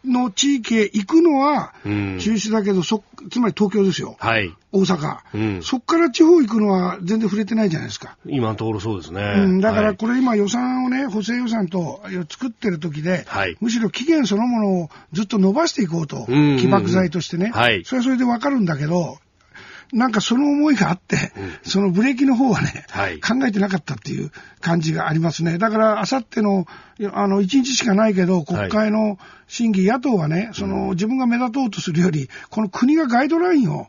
[0.06, 1.90] の地域へ行くのは中
[2.34, 8.18] 止だけど、そつまり東京ですよ、はい、大阪、うん、そこから地方行くのは全然触れてないじゃないですか。
[8.26, 9.22] 今のところそうですね。
[9.22, 19.18] うん、だからこれ今予算をね、補正予算と作ってる時で、はい、むしろ期限そのものをずっと伸ばしていこうと、起爆剤としてね、はい、それはそれでわかるんだけど、
[19.96, 24.30] なんかその思いがあって、うん、そのブレーキの方はね、はい、考えてなかったっていう
[24.60, 25.58] 感じがありますね。
[25.58, 26.66] だから、あさっての、
[27.14, 33.88] あの、1日しかないけど、国会の審議、野党はね、その、自分が目立とうとするより、この国がガイドラインを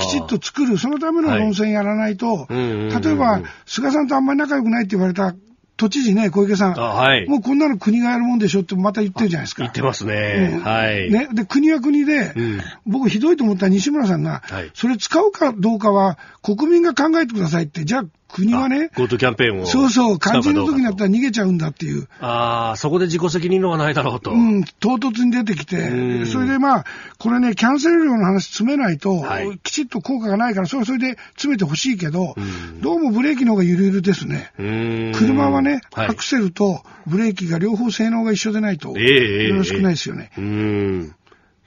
[0.00, 5.34] きちっと作る、そのための論戦やらないと、例えば、菅さんとあんまり仲良くないって言われた
[5.78, 9.62] 都知事ね、小池さん、はい、もうこんなの国がやるもんでしょってまた言ってるじゃないですか。
[9.62, 10.50] 言ってますね。
[10.54, 11.08] うん、はい。
[11.08, 19.66] ね、で、国は国で、うん、僕ひどいと思った西村さんが、はい、それ使うかどうかは国民が考えてくださいって、じゃあ国はね、ゴートキャンペーンを。
[19.66, 22.08] そうそう、肝心の時になったら逃げちゃうんだっていう。
[22.20, 24.32] ああ、そこで自己責任のがないだろうと。
[24.32, 26.84] うん、唐突に出てきて、それでまあ、
[27.18, 32.34] これね、キャンセル料の話詰めないと、はい、きちっと効果がないから、それはそれで詰めてほしいけど、
[32.80, 34.52] どうもブレーキの方がゆるゆるですね。
[34.56, 40.30] 車はね、はい、アクセルとブレーキが両方性能が一緒でないと、よろしくないですよね。
[40.36, 41.17] えー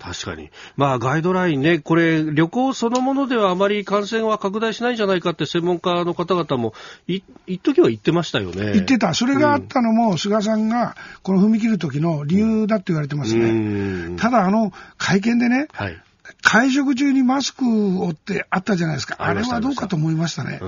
[0.01, 0.49] 確かに。
[0.77, 6.73] まあ、ガイドラインね、これ、旅行そのものではあまり感染は拡大しないんじゃないかって専門家の方々も、
[7.07, 8.73] い、一時は言ってましたよね。
[8.73, 9.13] 言ってた。
[9.13, 14.17] それがあったのも、うん、菅さんが、この踏み切る時の理由だって言われてますね。
[14.17, 16.01] ただ、あの、会見でね、はい、
[16.41, 19.17] 会食中にマスクをってあったじゃないですか。
[19.19, 20.59] あれはどうかと思いましたね。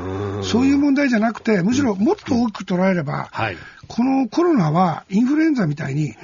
[0.44, 6.16] そういう問題じゃなくて、むしろもっと大きく捉えれば、うんはい、このコロナはインフルエンザみたいに、うん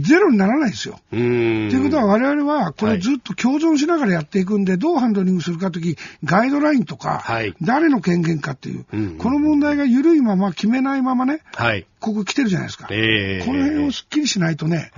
[0.00, 1.00] ゼロにならないですよ。
[1.10, 8.84] ということは我々はこれずっと共存しながらやっていくんで、どうハンドリングするかとき、ガイドラインとか、はい、誰の権限かっていう、
[9.18, 12.88] この問題が緩いまま決めないままね、はい、ここ来てるじゃないですか。
[12.90, 14.92] えー、この辺をすっきりしないとね、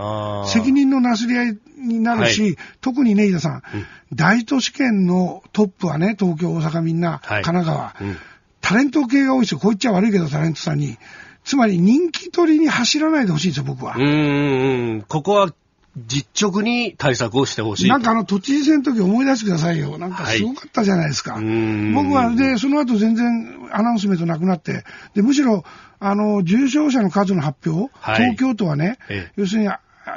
[0.47, 3.63] 責任のなすり合いになるし、はい、特にね、飯田さん、うん、
[4.15, 8.17] 大都市圏のトップはね、東京、大阪みんな、神奈川、うん、
[8.61, 9.61] タレント系が多いですよ。
[9.61, 10.99] こう言っちゃ悪いけど、タレントさんに。
[11.45, 13.97] つまり人気取りに走らないでほしいんですよ、僕は。
[13.97, 15.53] うん、ここは
[15.97, 17.89] 実直に対策をしてほしい。
[17.89, 19.99] なんかあの、都知事選の時思い出してくださいよ。
[19.99, 21.35] なんかすごかったじゃないですか。
[21.35, 21.45] はい、
[21.93, 25.65] 僕は、で、その後全然アナウンスメントなくなって、で、むしろ、
[25.99, 28.99] あの、重症者の数の発表、はい、東京都はね、
[29.37, 29.69] 要するに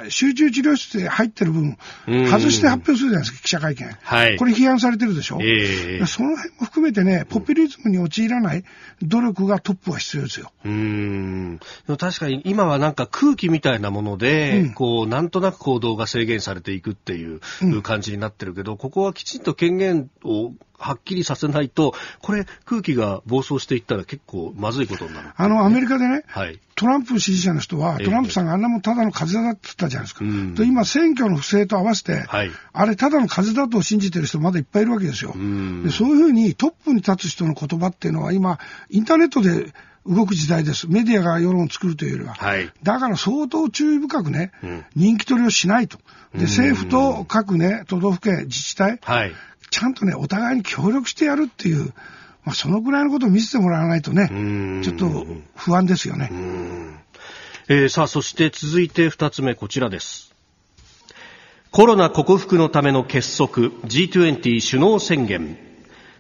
[0.10, 3.88] 集中治療室で入ってる分、外して発表するじゃないですか、記者会見。
[4.02, 4.38] はい。
[4.38, 5.40] これ批判されてるでしょ？
[5.42, 8.64] えー、その辺も含めてね、ポピュリズムに陥らない
[9.02, 10.52] 努力がトップは必要ですよ。
[10.66, 11.60] うん。
[12.00, 17.42] 確かに今はなんか空気みたいなもので、うん、こう、なんとなく行動が制限されていくっていう
[17.82, 30.26] 感じになってるけど、うん、ここはきちんと権限をはっきりさせないと、これ、空気が暴走していったら結構まずいことになる、ね、あの、アメリカでね、はい、トランプ支持者の人は、トランプさんがあんなもんただの風邪だって言ったじゃないですか。
[30.26, 35.34] えー、と今、選挙の不正と合わせて、はい、あれ、ただの風邪だと信じてる人まだいっぱいいるわけですよ。
[35.34, 39.74] でそういうふうにトップに立つ人の言葉っていうのは今、インターネットで
[40.06, 40.88] 動く時代です。
[40.90, 42.34] メディアが世論を作るというよりは。
[42.34, 45.98] はい、だから相当注意深くね、うん、人気取りをしないと。
[46.34, 49.34] で、政府と各ね、都道府県、自治体、はい、
[49.74, 51.96] ちゃんとね、お互いに協力してやるっていう、
[52.44, 54.28] まあ、そのぐらいのことを見せてもらわないとね、
[54.84, 56.30] ちょっと不安ですよね。
[57.68, 60.32] えー、さあ、そして続いて2つ目、こちらです。
[61.72, 65.58] コロナ克服のための結束、G20 首脳宣言。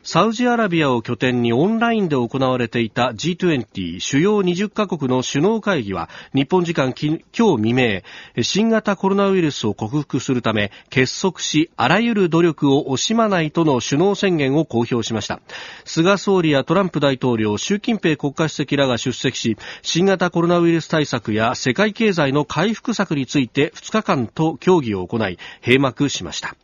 [0.05, 8.01] サウジアラビアを拠点にオンラインで行われていた G20 主要20カ国の首脳会議は日本時間今日未明
[8.43, 15.39] 新型コロナウイルスを克服するため結束しあらゆる努力を惜しまないとの首脳宣言を公表しました。
[15.85, 26.57] 菅総理やトランプ大統領習近平国家主席らが出席し新型コロナウイルス対策や世界経済の回復策について2日間と協議を行い閉幕しました。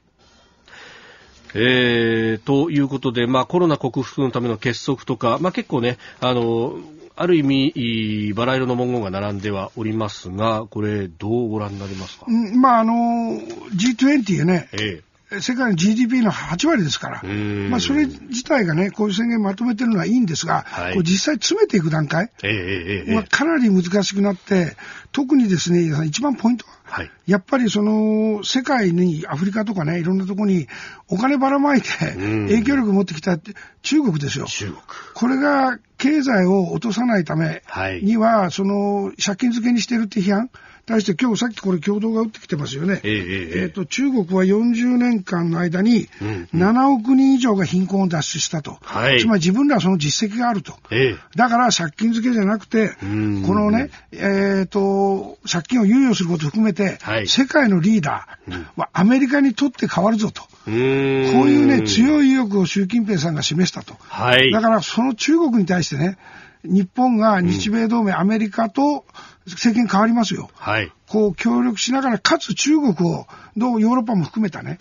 [1.53, 6.77] えー、ということで、まあ、コロナ克服のための結束とか、まあ、結構ね、あの、
[7.15, 24.75] ある意味、バラ色の文言が並んではおりますが、これ、どうご覧になりますか、うん、まあ、あの、G20 ね、ええ世界の GDP の8割ですから、まあ、それ自体がね、こういう宣言まとめてるのはいいんですが、はい、これ実際詰めていく段階、えー、まあ、かなり難しくなって、
[25.11, 30.67] 特にですね、一番ポイントは、はい、やっぱりその世界に、アフリカとかね、いろんなところに
[31.07, 33.37] お金ばらまいて影響力を持ってきた
[33.83, 34.45] 中国ですよ。
[34.45, 34.77] 中国。
[35.13, 37.61] これが経済を落とさないため
[38.01, 40.49] には、はい、その借金付けにしてるって批判、
[40.89, 42.99] 対して今日さっきこれ共同が打ってきてますよね。
[43.03, 46.07] えー、えー、と中国は40年間の間に
[46.53, 48.77] 7億人以上が貧困を脱出したと。
[48.81, 50.73] はい、つまり自分らはその実績があると。
[50.89, 60.41] えー、だから借金付けじゃなくて、このね、えっ、ー、と、借金を猶予することを含めて、はい、世界のリーダーはアメリカにとって変わるぞと。
[60.41, 63.95] こういうね、強い意欲を習近平さんが示したと。
[63.99, 66.17] はい、だからその中国に対してね、
[66.63, 69.05] 日本が日米同盟、うん、アメリカと
[69.45, 70.49] 政権変わりますよ。
[70.53, 70.91] はい。
[71.07, 74.77] こう協力しながら、かつ中国を、どうヨーロッパも含めたね、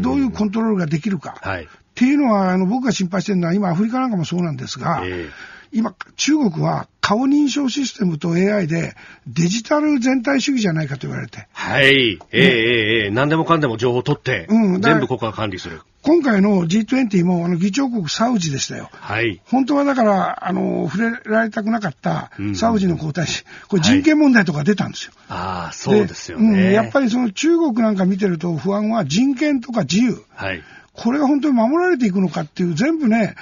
[0.00, 1.36] どういうコントロールができるか。
[1.40, 1.64] はい。
[1.64, 5.30] っていうのは、あの、僕が心配してるのは、今アフリカなんかもそうなんですが、えー、
[5.72, 8.94] 今、中国は顔認証システムと AI で
[9.26, 11.48] デジタル全体主義じゃないかと言われて。
[11.52, 11.86] はい。
[11.86, 15.82] ええええ何でもかんでも情報を取って、うん、全部ここが管理する。
[16.04, 18.90] 今回の G20 もあの議長国サウジでしたよ。
[18.92, 19.40] はい。
[19.46, 25.12] 本当はだから、あの、触れられたくなかったサウジの皇太子、これ人権問題とか出たんですよ。
[25.28, 26.72] はい、ああ、そうですよね、うん。
[26.72, 30.22] やっぱりその中国なんか見てると不安は人権とか自由。
[30.34, 30.62] はい。
[30.92, 33.34] これが本当に守られていくのかっていう全部ね、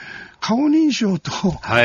[0.43, 1.31] 顔認証と、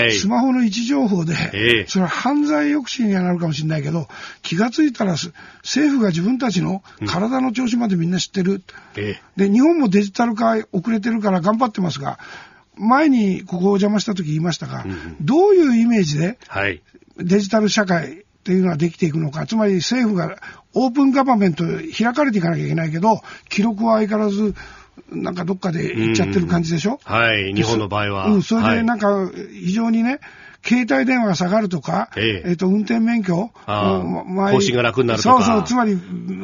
[0.09, 4.07] スマホの位置情報で、はいそれは犯罪抑止にはなるかもしれないけど、
[4.41, 8.53] 気がついたら政府が自分たちの体の調子までみんな知ってる。
[8.53, 12.17] うん、で、日本もデジタル化遅れてるから頑張ってますが、
[12.75, 16.39] 前にここを邪魔した時言いましたが、うん、どういうイメージで、
[17.17, 20.37] デジタル社会っていうのはできていくのか、つまり政府が
[20.73, 24.55] オープンガバメント開かれていかなきゃいけないけど、記録は相変わらず
[25.09, 28.27] なんかどっかで行っちゃってる感じでしょ、うん、はい、日本の場合は。
[28.27, 30.19] うん、それでなんか非常にね、
[30.67, 32.43] 携帯電話が下がるとか、ええ。
[32.45, 35.43] えー、と運転免許、更新が楽になるとか。
[35.43, 35.97] そうそう、つまり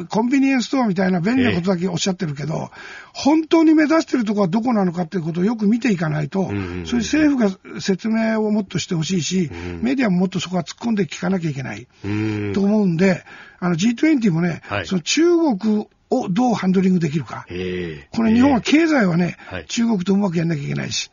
[0.08, 2.70] コンビニエンスストアみたいな便利なことだけおっしゃってるけど、えー、
[3.12, 13.24] 本当に目指してるところはどこなのかっていうことをよく見ていかないと、うんうんうん、それ政府が説明をもっとしてほしいし、うん、メディアももっとそこは突っ込んで聞かなきゃいけない、うん、と思うんで、
[13.60, 15.22] あの G20 もね、はい、その中
[15.58, 17.44] 国をどうハンドリングできるか。
[17.48, 19.36] これ日本は経済はね、
[19.68, 21.10] 中国とうまくやんなきゃいけないし。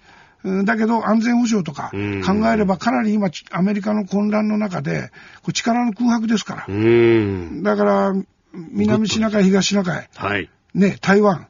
[0.66, 5.12] だけど安全保障とか考えればかなり今アメリカの混乱の中で
[5.54, 7.62] 力の空白ですから。
[7.62, 8.14] だから
[8.54, 11.48] 南シナ海、東シナ海、はい、ね、台湾、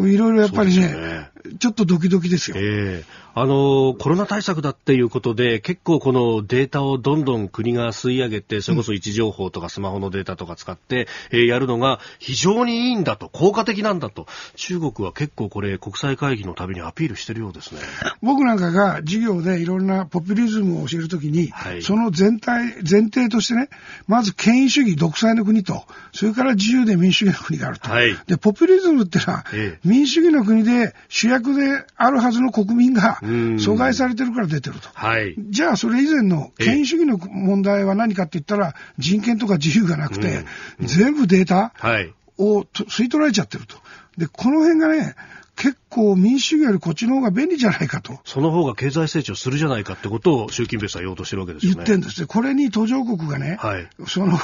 [0.00, 2.56] いろいろやっぱりね、ねちょっとドキドキですよ。
[2.58, 17.80] えーあの、コロナ対策だっていうことで、結構このデータをどんどん国が吸い上げて、それこそ位置情報とかスマホのデータとか使って、えー、やるのが非常にいいんだと、効果的なんだと、中国は結構これ、国際会議のたびにアピールしてるようですね。
[18.22, 23.68] 僕なんかが授業でいろんなポピュリズムを教えるときに、はい、その全体、前提としてね、
[24.06, 27.90] まず権威主義、独裁の国と、それから自由で民主主義の国があると。
[27.90, 34.88] はい、で、ポピュリズムってのは、ええ、民主主義の国で主役であるはずの国民が、阻害されてるから出てると。
[34.92, 35.34] はい。
[35.38, 40.44] じゃあ、それ以前の権威主義の問題は何かって言ったら、人権とか自由がなくて、
[40.80, 41.72] 全部データ
[42.38, 43.76] を吸い取られちゃってると。
[44.16, 45.14] で、この辺がね、
[45.56, 48.18] 結構民主主義よりこっちの方が便利じゃないかと。
[48.24, 51.76] その方が経済成長するじゃないかってことを習近平さん言おうとしてるわけですよね。
[51.76, 52.26] 言ってんですね。
[52.26, 54.36] これに途上国がね、はい、その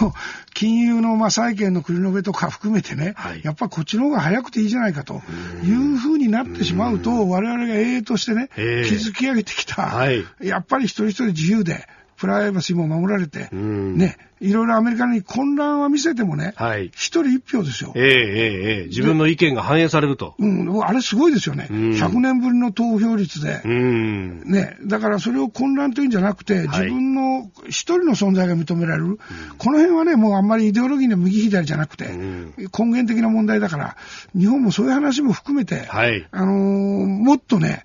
[0.55, 5.23] 金融のまあ債権の繰り延べとか含めてね、はい、やっぱこっちの方が早くていいじゃないかと
[5.65, 8.49] いうふうになってしまうと、我々が永遠としてね、
[8.87, 11.87] 築き上げてきた、はい、やっぱり一人一人自由で、
[12.21, 17.95] プライバシーも守られて、ね、いろいろアメリカに混乱は見せてもね、はい、一人一票ですよ。
[17.97, 20.35] ええええ自分の意見が反映されると。
[20.39, 21.69] うん、あれすごいですよね。
[21.71, 29.19] うん、100年ぶりの投票率で、うん、ね、だからそれを混乱というんじゃなくて、自分の一人の存在が認められる、
[29.57, 33.97] この辺はね、もうあんまりイデオロギーの右左じゃなくて、根源的な問題だから、
[34.39, 37.83] 日本もそういう話も含めて、はい、あのー、もっとね、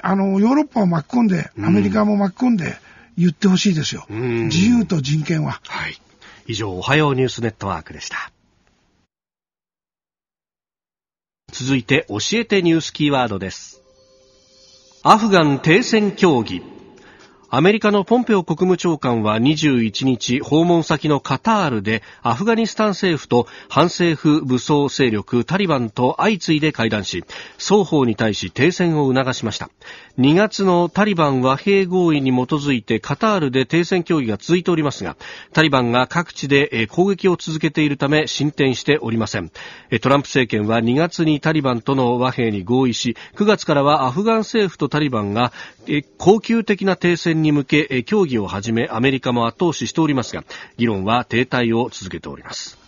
[0.00, 2.76] あの、ヨーロッパを巻き込んで、アメリカも巻き込んで
[3.16, 4.06] 言ってほしいですよ。
[4.08, 5.60] 自由と人権は。
[5.66, 6.00] はい。
[6.46, 8.32] 以上、おはようニュースネットワークでした。
[11.52, 13.82] 続いて、教えてニュースキーワードです。
[15.02, 16.62] アフガン停戦協議。
[17.56, 27.22] アメリカのポンペオ国務長官は21日訪問先のカタールでアフガニスタン政府と反政府武装勢力タリバンと相次いで会談し
[27.56, 29.70] 双方に対し停戦を促しました
[30.16, 35.16] 2月のタリバン和平合意に基づいてカタールで停戦協議が続いておりますが
[35.52, 39.50] タリバンが各地で攻撃を続けているため進展しておりません。
[40.00, 45.52] トランプ政権は2月にタリバンとの和平に合意し9月からはアフガン政府とタリバンが
[46.18, 50.44] 恒久的な停戦に向け協議を始めアメリカも後押ししておりますが
[50.76, 52.83] 議論は停滞を続けております。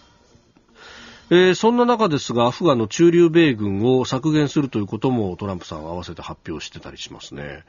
[1.28, 7.64] えー、そんな中ですが、アフガンの駐留米軍を削減するということもトランプさんは合わせて発表してたりしますね。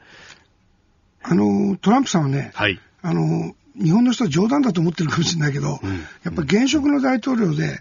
[1.22, 5.90] あの、トランプさんはね、はい、あの、日本の人は冗談だと思ってるかもしれないけど、うん、
[6.24, 7.80] やっぱり現職の大統領で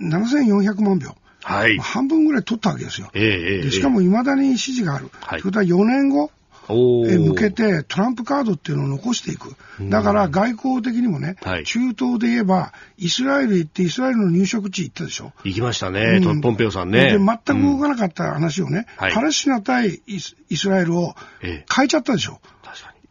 [0.00, 1.16] 7400万票。
[1.42, 3.08] はい、半分ぐらい取ったわけですよ。
[3.14, 5.10] えー、でしかもいまだに支持がある。
[5.20, 6.28] はい、ということは4年後、へ
[6.68, 9.54] 向けてトランプカードっていうのを残していく。
[9.88, 15.32] だから外交的にもね、はい、中東で言えば、イスラエル行ってイスラエルの入植地行ったでしょ。
[15.44, 17.12] 行きましたね、うん、ポンペオさんね。
[17.12, 22.40] で、全く動かなかった話をね、うん、パレスチナ対イスラエルを変えちゃったでしょ。
[22.42, 22.55] ええ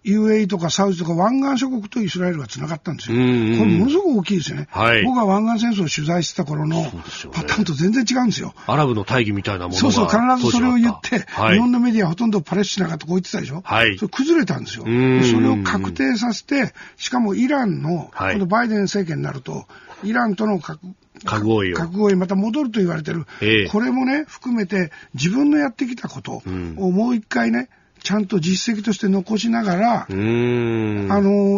[0.06, 3.18] UAE とかサウジとか湾岸諸国とイスラエルが繋がったんですよ。
[3.18, 4.68] これものすごく大きいですよね。
[4.70, 6.84] はい、僕が湾岸戦争を取材してた頃の
[7.32, 8.54] パターンと全然違うんですよ。
[8.68, 13.62] アラブの大義みたいなものそうそう、必ずそれを言って、はい、日本のメディアほとんどパレスチナがとこう言ってたでしょ。
[13.66, 13.98] はい。
[13.98, 14.84] それ崩れたんですよ。
[14.84, 19.66] それを確定させて、しかもイランの、はい、このバイデン政権になると、
[20.04, 20.80] イランとの核
[21.24, 21.78] 核合意を。
[21.78, 26.44] 核合意また戻ると言われてる、ええ、これもね、含めて自分のやってきたこと
[26.78, 27.70] をもう一回ね、
[28.06, 30.14] ちゃんと実績として残しながら、あの、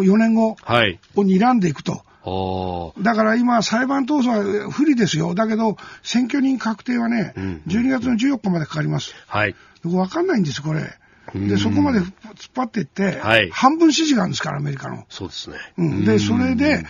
[0.04, 0.56] 4年後を
[1.16, 2.04] 睨んでいくと。
[2.24, 5.36] はい、だから今、裁判闘争は不利ですよ。
[5.36, 7.34] だけど、選挙人確定はね、
[7.68, 9.14] 12月の14日までかかります。
[9.28, 9.56] はい。
[9.84, 10.82] わかんないんです、これ。
[11.36, 12.12] で、そこまで突っ
[12.56, 15.06] 張っていって、はい、半分支持があるんですから、アメリカの。
[15.10, 15.58] そうですね。
[15.78, 16.06] うん。
[16.06, 16.86] で、それで、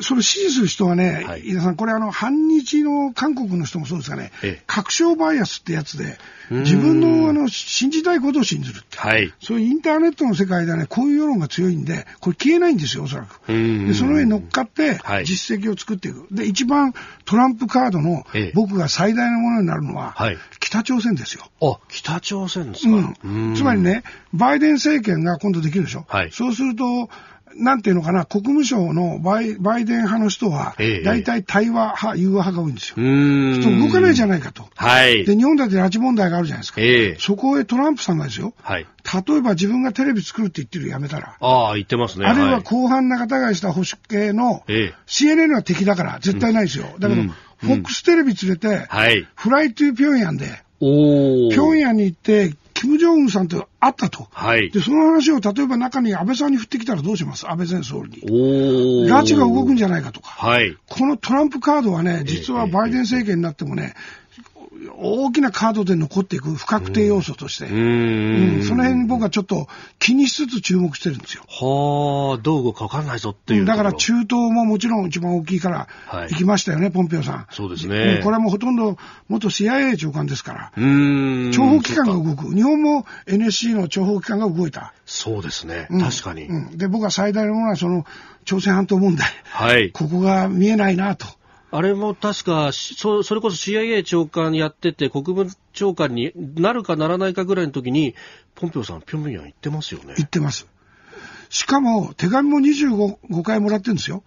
[0.00, 4.30] それ支持する人はね、はい、井田さん、これあの、反日の韓国の人もそうですがね、
[4.66, 6.16] 確証バイアスってやつで、
[6.50, 13.40] 自分のあの信じたいことを信じるって、はい、そういうインターネットの世界ではね、こういう世論が強いんで、これ消えないんですよ、おそらく。
[13.48, 16.28] でその上に乗っかって、実績を作っていく。
[16.30, 16.94] で、一番
[17.24, 20.14] トランプカードの僕が最大のものになるのは、
[20.60, 21.50] 北朝鮮ですよ。
[21.60, 23.14] あ、北朝鮮ですか。
[23.24, 23.54] うん。
[23.56, 26.04] つまりね、バイデン政権が今度できるでしょ。
[26.08, 27.08] はい、そうすると、
[27.56, 30.74] なんていうのかな、国務省のバイバイデン派の人は、
[31.04, 32.96] 大体対話派、融和派が多いんですよ。
[32.96, 34.68] 動かないじゃないかと。
[34.74, 35.24] はい。
[35.24, 36.80] で、日本だって拉致問題があるじゃないですか。
[36.80, 38.54] えー、そこへトランプさんがですよ。
[38.62, 38.86] はい。
[39.26, 41.36] 例えば自分がテレビ作るって言ってるやめたら。
[41.40, 42.26] ああ、言ってますね。
[42.26, 46.86] あるいは広範仲違いした保守系の、えー、CNN は敵だから絶対ないですよ。
[46.98, 49.28] だけど、うん、フォックステレビ連れて、はい。
[49.34, 54.26] フライトゥーピョンヤンで、おピョンヤンに行って、金正恩さんと会ったと。
[54.32, 54.70] はい。
[54.70, 57.48] で、その話を例えば中に安倍さんに振ってきたらどうします？
[57.48, 58.22] 安倍前総理に。
[58.24, 60.28] お拉致が動くんじゃないかとか。
[60.28, 60.76] はい。
[60.88, 63.94] このトランプカードはね、実はバイデン政権になってもね、
[64.96, 69.66] 大きなカードで残っていく不確定要素として、うん、うん、その辺僕はちょっと
[69.98, 71.44] 気にしつつ注目してるんですよ。
[71.48, 73.64] はあ、どう動くか分かんないぞっていう。
[73.64, 75.88] だから中東ももちろん一番大きいから
[76.28, 77.46] 行きましたよね、はい、ポンペオさん。
[77.50, 78.20] そうですね。
[78.22, 78.96] これはもうほとんど
[79.28, 82.54] 元 CIA 長官ですから、うん諜報機関が動く。
[82.54, 84.92] 日本も NSC の諜報機関が動いた。
[85.06, 86.78] そうですね、うん、確かに、うん。
[86.78, 88.04] で、僕は最大のものはその
[88.44, 89.28] 朝鮮半島問題。
[89.44, 89.90] はい。
[89.90, 91.26] ここが見えないなと。
[91.76, 98.14] あれも確かそ、それこそ CIA 長官やってて、国務長官になるかならないかぐらいの時に、
[98.54, 100.14] ポンペオさん、ピョンヤン行ってますよね。
[100.16, 100.68] 行ってます。
[101.54, 104.24] しかも、手紙も25回もらってるんですよ。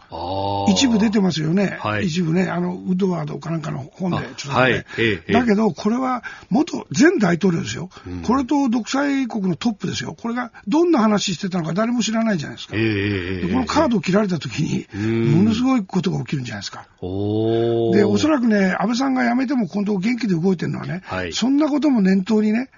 [0.70, 1.78] 一部出てますよね。
[1.82, 4.86] はい、一部ね、あの、ウッドワードかなんかの本で、ちょっとね、はい。
[4.98, 10.16] ええ、だけど、これは、元前大統領ですよ、うん、これと独裁国のトップですよ。
[10.18, 12.76] これが、どんな話してたのか誰も知らないじゃないですか。
[12.78, 14.88] え、でこのカードを切られた時に、
[15.36, 16.88] ものすごいことが起きるんじゃないですか。
[17.02, 22.70] で、おそらくね、安倍さんが辞めても今度元気で動いてるのはね、はい、そんなことも念頭にね、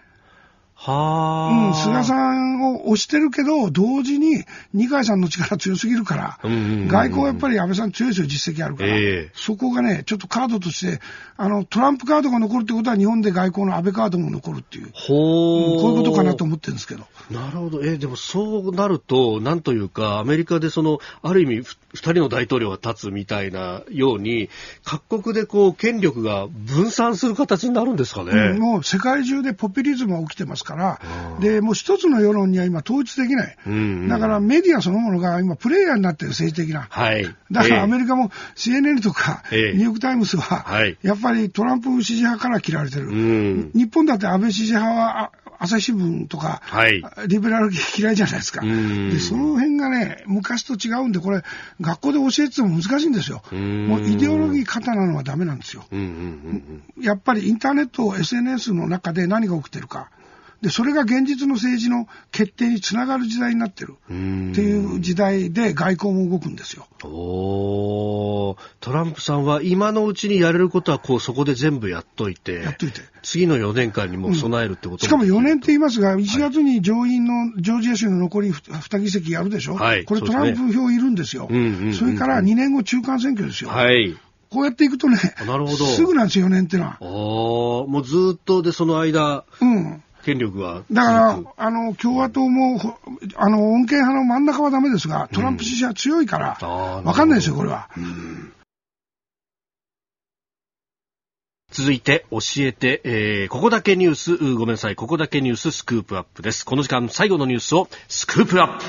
[0.82, 11.02] はあ、うん、菅さんを推してるけど、同時に二階さんの力強すぎるから、うんうんうんうん、外交はやっぱり安倍さん強いですよ、実績あるから、えー、そこがね、ちょっとカードとして、
[11.36, 17.06] あの、トランプカードが残るってことは日本で外交の安倍カードも残るっていう、ほうん、こういうことかなと思ってるんですけど。
[17.30, 17.82] なるほど。
[17.82, 21.64] えー、でもそうなると、なんというか、アメリカでその、ある意味、
[21.94, 24.50] 二人の大統領が立つみたいなように、
[24.84, 28.32] 各国でこう、権力が分散する形になるんですかね。
[28.32, 31.00] うん、もう世界中でポピュリズムが起きてますから、
[31.40, 33.58] で、もう一つの世論には今統一できない。
[34.08, 36.88] だからメディアそのものが今プレイヤーになってる政治的な。
[36.90, 37.24] はい。
[37.52, 40.66] だからアメリカも CNN とか、ニューヨークタイムズは、
[41.02, 43.10] やっぱりトランプ支持派から切られてる。
[43.74, 48.62] 日本だって安倍支持派は朝日新聞とか、はい、リベラル系嫌いじゃないですか。
[48.62, 51.44] で、その辺がね、昔と違うんで、これ、
[51.82, 53.44] 学校で教えてても難しいんですよ。
[53.52, 55.86] もうイデオロギー型なのはダメなんですよ。
[57.00, 60.10] やっぱりインターネット、SNS の中で何が起きてるか。
[60.62, 63.96] で、それが現実の政治の決定につながる時代になってる。
[64.06, 66.88] っていう時代で外交も動くんですよ。
[67.04, 73.02] おトランプさんは今のうちにやれることはこうそこで全部やっといて、やっといて。
[73.22, 81.48] 次の4年間にも備えるってこと、うん、しかも4年って言いますが、1月に上院のジョージア州の残り 2, 議席やるでしょ、はい、これトランプ票いるんですよ、
[81.98, 83.70] それから2年後中間選挙ですよ。
[83.70, 84.18] はい。
[84.50, 85.86] こうやっていくとね、なるほど。
[85.86, 86.98] すぐなんですよ、4年ってのは。
[87.00, 90.84] あもうずっとで、その間、うん、権力は。
[90.92, 92.80] だから、あの、共和党も、
[93.36, 97.90] あの、穏健派の真ん中はダメですが、トランプ支持は強いから、わ、うん、かんないですよ、これは。
[97.98, 98.54] うん
[101.72, 106.66] 続いて教えて、えー、ここだけニュース、ごめんなさい、ここだけニューススクープアップです。
[106.66, 108.86] この時間最後のニュースをスクープアップ。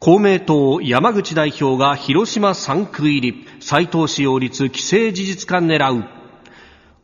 [0.00, 6.15] 公明党山口代表が広島3区入り、斉藤使用率規制事実化狙う。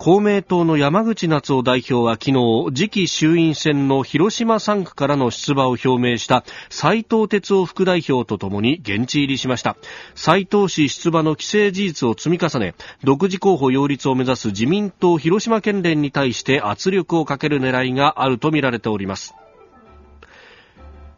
[0.04, 9.76] 公明党の山口夏夫代表は昨日、次期衆院選の広島3区からの出馬を表明した斉藤哲夫副代表とともに現地入りしました。
[10.16, 12.74] 斉藤氏出馬の既成事実を積み重ね、
[13.04, 19.36] 独自候補擁立を目指す自民党広島県連に対して圧力をかける狙いがあるとみられております。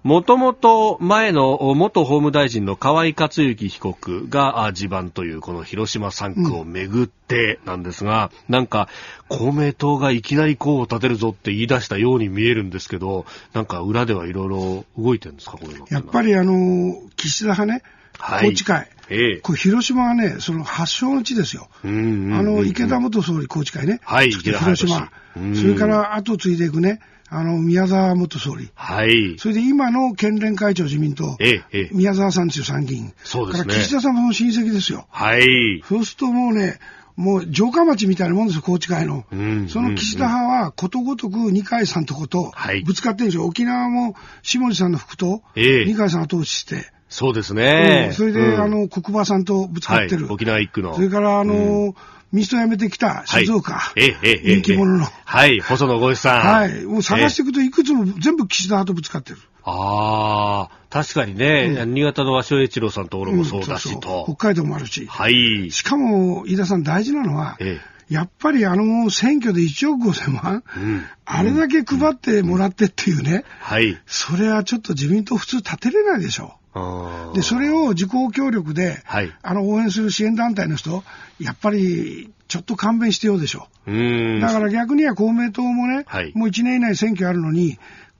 [0.04, 8.90] もともと前の元法務大臣の河井克行被告が地盤というこの広島3区をめぐってなんですが、うん、なんか
[9.28, 13.24] 公明党がいきなり候補を立てるぞって言い出したように見えるんですけど、
[13.54, 17.82] なんか裏ではいろいいろ動いてるんですか、これやっぱりあの、岸田派ね、
[18.18, 18.90] はい、宏池会。
[19.08, 21.68] ええ、これ広島はね、その発祥の地ですよ。
[21.82, 24.00] あの、池田元総理宏池会ね。
[24.02, 25.10] はい、広島。
[25.54, 27.00] それから後継いでいくね、
[27.36, 28.70] あの、宮沢元総理。
[28.74, 29.36] はい。
[29.38, 31.36] それで今の県連会長自民党。
[31.40, 33.12] ええ、宮沢さんという参議院。
[33.24, 33.64] そうですね。
[33.64, 35.06] から岸田さんの親戚ですよ。
[35.10, 35.82] はい。
[35.88, 36.78] そうするともうね、
[37.16, 39.24] もう城下町みたいなもんですよ、高知会の。
[39.32, 42.52] うん、その岸田派はことごとく二階さんとこと
[42.86, 43.44] ぶつかってるんですよ。
[43.46, 46.93] 沖縄も下地さんの副と二階さんが統治して。
[47.14, 48.06] そうですね。
[48.08, 50.24] うん、それで、あの、国馬さんとぶつかってる。
[50.24, 50.96] はい、沖縄一区の。
[50.96, 51.94] それから、あの、
[52.32, 56.40] ミスト辞めてきた静岡、はい、ええ人気者の、はい、細野豪一さん。
[56.40, 59.38] はい、もう探していくといくつも全部岸田派とぶつかってる。
[59.62, 64.34] ああ、確かにね、うん、新潟の鷲尾一郎さんと俺もそうだしと、うん、そうそう。
[64.34, 65.06] 北海道もあるし。
[65.06, 65.70] はい。
[65.70, 67.94] しかも、飯田さん大事なのは、ええ。
[68.12, 73.96] やっぱりあの選挙で1億5000万、うん、あれだけ配ってもらってっていうね、うん、はい。
[74.06, 76.58] それはちょっと自民党普通立てれないでしょ。
[77.34, 81.04] で、それを自公協力で、はい、あの応援する支援団体の人、
[81.38, 83.68] やっぱりちょっと勘弁してようでしょ。
[83.86, 84.40] う。
[84.40, 87.78] だから逆には公明党もね、はい、もう1年以内選挙あるのに、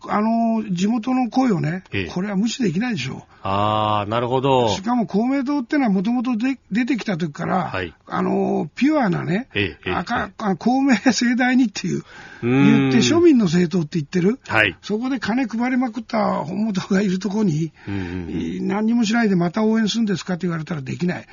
[0.09, 3.23] あの、地元の声をね、これは無視できないでしょう。
[3.43, 4.69] ああ、なるほど。
[4.71, 9.49] しかも公明党ってのはもともと出てきた時から、はい、あの、ピュアなね、
[9.85, 12.05] 赤公明盛大にっていう、
[12.43, 21.27] 言って庶民の政党って言ってる、はい、そこで金配りまくった本元がいるところに、何にもしないでまた応援するんですかって言われたらできない。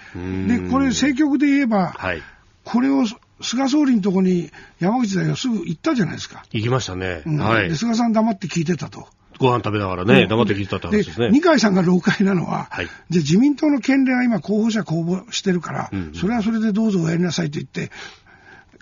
[0.48, 2.22] で、これ政局で言えば、はい、
[2.64, 3.06] これを
[3.42, 6.44] 菅総理のところに山口代表すぐ行ったじゃないですか。
[6.52, 7.24] 行きましたね。
[7.26, 7.76] うん、はい。
[7.76, 9.08] 菅さん黙って聞いてたと。
[9.39, 11.30] ご飯食べながらね、黙って聞いたって話ですね。
[11.32, 17.92] 二階さんが老解なのは、はい、で自民党の県連は今候補者公募してるから、うんうん、それはそれでどうぞおやりなさいと言って、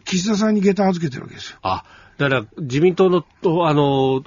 [0.04, 1.60] 岸田さんに下駄預けてるわけですよ。
[1.62, 1.86] あ、
[2.18, 3.24] だから自民党の、
[3.68, 4.22] あの、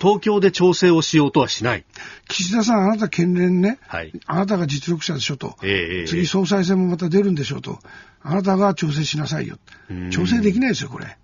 [0.00, 1.84] 東京で調整をしようとはしない。
[2.28, 7.78] 岸田さん、あなた県連ね、はい、あなたが実力者でしょと、えー、次総裁選もまた出るんでしょうと、
[8.22, 9.58] あなたが調整しなさいよ。
[10.10, 11.16] 調整できないですよ、これ。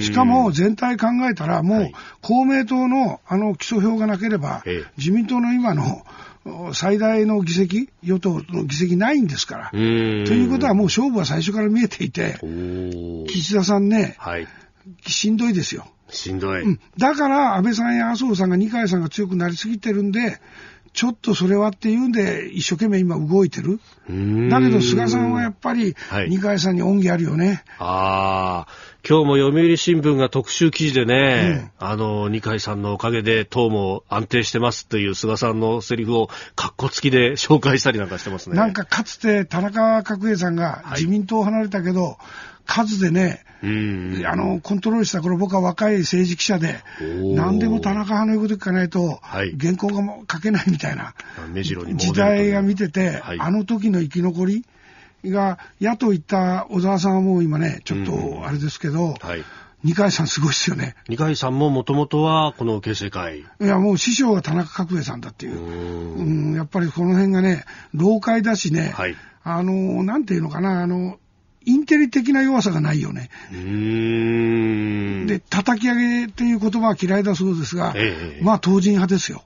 [0.00, 4.62] しかも全体考えたら、もう公明党のあの基礎票がなければ、
[4.96, 6.04] 自民党の今の
[6.72, 9.70] 最大の議席、与党の議席ないんですから。
[9.70, 12.38] ということはもう勝負は最初から見えていて、
[13.28, 14.48] 岸田さんね、はい、
[15.06, 15.86] しんどいですよ。
[16.08, 16.62] しんどい。
[16.62, 20.40] うん、だから安倍さんや麻生さんが二階さんが強くなりすぎてるんで、
[20.92, 23.80] ちょっとそれはっていうんで、一生懸命今動いてる。
[24.50, 25.94] だけど菅さんはやっぱり、
[26.28, 27.64] 二階さんに恩義あるよね。
[27.78, 28.72] ああ、
[29.08, 38.56] 今日も読売新聞が特集記事でね、うん、あの、二階さんのおかげで党も安定してますという菅さんのセリフをカッコつきで紹介したりなんかしてますね。
[38.56, 42.16] なんかかつて田中角栄さんが自民党を離れたけど、はい
[42.66, 43.44] 数でね、
[44.26, 46.80] あの、コントロールした頃僕は若い政治記者で、
[47.34, 51.14] 何でも田中派の言うこと聞かないと、原稿が書けないみたいな、
[51.54, 54.64] 時代が見てて、はい、あの時の生き残り
[55.30, 59.44] が、野党行った小沢さんはもう今ね、ちょっとあれですけど、はい。
[59.84, 60.94] 二階さんすごいっすよね。
[61.08, 63.40] 二階さんももともとはこの形成会。
[63.40, 65.60] いや、もう師匠は田中角栄さんだっていう。
[65.60, 71.18] うん、やっぱりこの辺がね、老会だしね、はい、あの、なんていうのかな、あの、
[71.64, 73.30] インテリ的な弱さがないよね。
[75.26, 79.44] で、叩き上げっていう言葉は嫌いだそうですが、ええ、まあ当人派ですよ。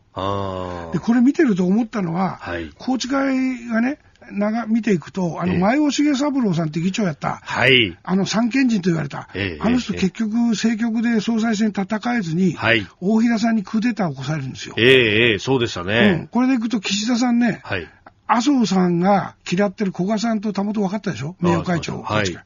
[0.93, 3.99] で、これ見てると思ったのは、はい、宏池会がね、
[4.33, 14.75] 長見ていくと、あの、前尾重三郎さんって議長やった、はい、あの、三賢人と言われた、えあの人結局政局で総裁選戦えずに、はい、大平さんにクーデターを起こされるんですよ。
[14.79, 16.19] ええそうでしたね。
[16.21, 17.89] うん、これでいくと岸田さんね、はい、
[18.29, 21.37] 麻生さんが嫌ってる古賀さんとたもと分かったでしょ？
[21.41, 22.03] 名誉会長。
[22.03, 22.37] はい。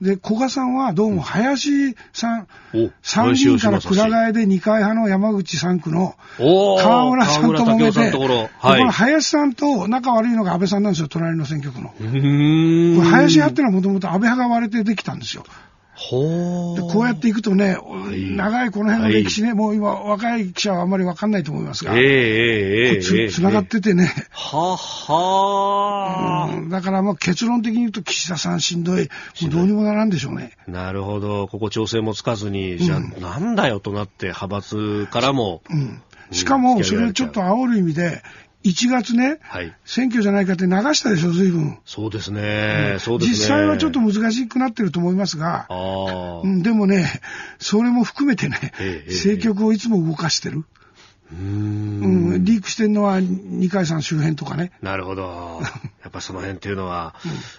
[0.00, 11.94] で、古賀さんはどうも林さん、うん、参議院から倉替えで二階派の山口3区の河村さんと揉めて、この林さんと仲悪いのが安倍さんなんですよ、隣の選挙区の。
[11.98, 15.44] 林派っていうのはもともと安倍派が割れてできたんですよ。
[15.98, 29.08] ほでこうやっていくとね、はい、長いこの辺の歴史ね、はい、もう今、若い記者はあんまり分かんないと思いますが、えー、えー、つつながっててね、はは、うん、だからもう結論的に言うと、岸田さんしんどい、
[29.42, 30.52] もうどうにもならんでしょうね。
[30.68, 35.62] なるほど、ここ調整もつかずに、じゃあ、なんだよとなって、派閥からも。
[35.68, 36.00] うん。
[36.30, 38.22] しかも、それをちょっと煽る意味で、
[38.64, 41.78] 1月ね、はい、選挙じゃないかって流したでしょ、ずいぶん。
[41.84, 43.36] そうですね、うん、そうですね。
[43.38, 45.66] 実際はちょっと難しくなってると思いますが、
[46.42, 47.20] うん、でもね、
[47.58, 48.72] それも含めてね、
[49.06, 50.64] 政局をいつも動かしてる。
[51.30, 54.72] うん、リークしてるのは二階さん周辺とかね。
[54.80, 55.60] なるほど。
[56.02, 57.14] やっぱその辺っていうのは、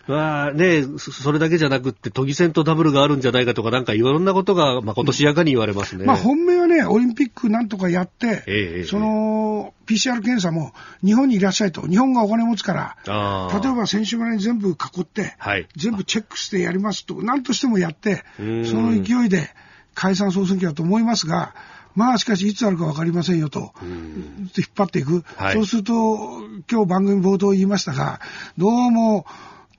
[0.07, 6.05] うん、まあね、それだけじゃなくって、都議選とダブルがあるんじゃないかとか、なんかいろんなことが、まあ、今年やかに言われますね。
[6.05, 10.73] まあ本命オリンピックなんとかやって、えー、その、PCR 検査も
[11.03, 19.49] 日本にいらっしゃいと、日本がお金持つから、例えば選手村に全部囲って、はい、全部チェックしてやりますと、なんとしてもやって、その勢いで
[19.95, 21.55] 解散総選挙だと思いますが、
[21.95, 28.19] まあしかしいつあるか分かりませんよと、引っ張っていく、はい、そうすると、今日番組冒頭言いましたが、
[28.57, 29.25] どうも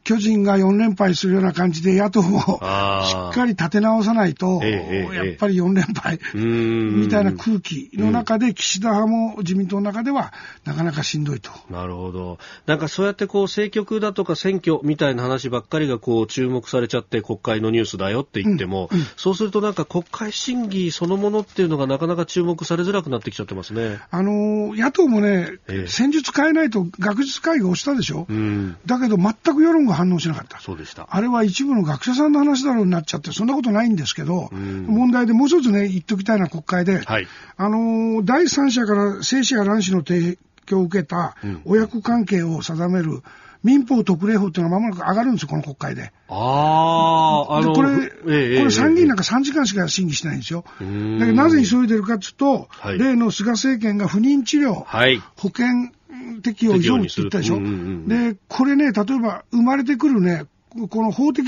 [0.04, 10.32] 巨人が4連敗するような感じで野党もしっかり立て直さないと、やっぱり4連敗みたいな空気の中で、岸田派も自民党の中では
[10.64, 11.50] なかなかしんどいと。
[11.70, 12.38] なるほど。
[12.66, 24.00] なんかそうやってこう政局だとか選挙みたいな話ばっかりがこう注目されちゃって国会のニュースだよって言っても、うんうん、そうするとなんか国会審議そのものっていうのがなかなか注目されづらくなってきちゃってますね。
[24.10, 28.26] あの野党もね、戦術変えないと学術会議をしたでしょ。
[28.28, 30.60] うん、だけど全く世論が反応しなかった。
[30.60, 31.06] そうでした。
[31.10, 37.26] あれは一部の学者さんの話だろうになっちゃって、そんなことないんですけど、問題でもう一つね、言っときたいな国会で、はい、
[37.56, 43.22] あの、第三者から精子や卵子の提供を受けた親子関係を定める、
[43.62, 46.12] 民法特例法っていうのがまもなく上がるんですよ、この国会で。
[46.28, 47.90] ああ、あのこれ、
[48.28, 50.64] ええ、これ参議院なんか3時間しか審議してないんですよ。
[50.64, 55.92] だけどなぜ急いでるかというと、はい、例の菅政権が不妊治療、はい、保険
[56.42, 57.56] 適用以上って言ったでしょ。
[57.56, 60.44] うんうんうん、で、これね、例えば生まれてくるね、
[60.88, 61.46] この法的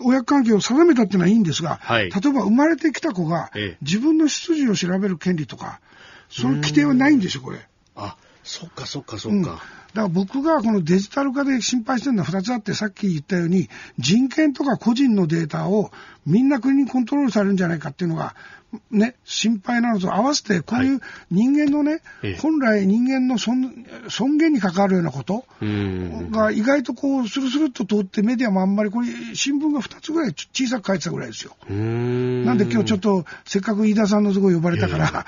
[0.00, 3.50] 親子関係を定めたっていうのはいいんですが、はい、例えば生まれてきた子が
[3.80, 5.80] 自分の出自を調べる権利とか、
[6.28, 7.66] その規定はないんですよ、これ。
[7.96, 9.62] あ、そっかそっかそっか。
[9.88, 13.68] うん、だから僕がこのデジタル化で心配してるのは2つあって、さっき言ったように、
[13.98, 15.90] 人権とか個人のデータを
[16.26, 18.34] みんな国にコントロールされるんじゃないかっていうのが、
[18.90, 31.56] ね、心配なのと合わせて、こういう人間のね、はい、本来人間の尊尊厳に関わるようなことが意外とこう、スルスルっと通ってメディアもあんまり、これ、新聞が2つぐらい小さく書いてたぐらいですよ。
[31.70, 35.24] なんで今日ちょっと、せっかく飯田さんのとこ呼ばれたから、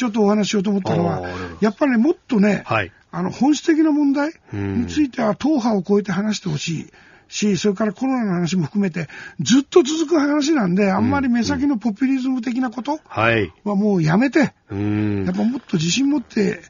[0.00, 1.20] ちょっとお話しようと思ったのは、
[1.60, 6.92] やっぱり、ね、もっとね、はい、あの本質的な問題については党派を超えて話してほしい。
[7.28, 9.08] し、それからコロナの話も含めて、
[9.40, 16.62] ずっと続く話なんで、あんまり目先のポピュリズム的なことはもうやめて、やっぱもっと自信持って、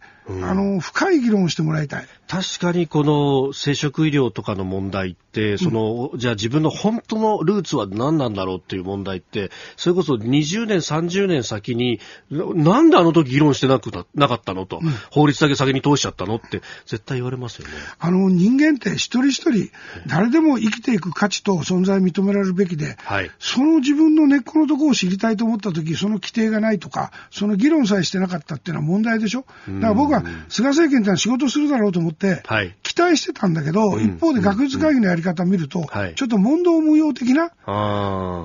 [0.42, 2.07] あの、深い議論をしてもらいたい。
[2.28, 11.98] 確かにこの生殖医療とかの問題って、その、うん、じゃあ自分の本当のルーツは何なんだろうっていう問題って、それこそ20年、30年先に、
[12.30, 17.74] なんであの時議論してなくなかったのと、うん、法律だけ先に通しちゃったのって絶対言われますよね。
[17.98, 19.70] あの、人間って一人一人、
[20.07, 29.45] 誰でも生きていく価値と存在を認められるべきで、はい、その自分の根っこのところを知りたいと思った時、その規定がないとか、その議論さえしてなかったっていうのは問題でしょ？
[29.68, 32.43] だから僕は菅政権ってのは仕事するだろうと思って、
[32.82, 35.84] 期待してたんだけど、一方で学術会議のやり方を見ると、
[36.14, 37.51] ちょっと問答無用的な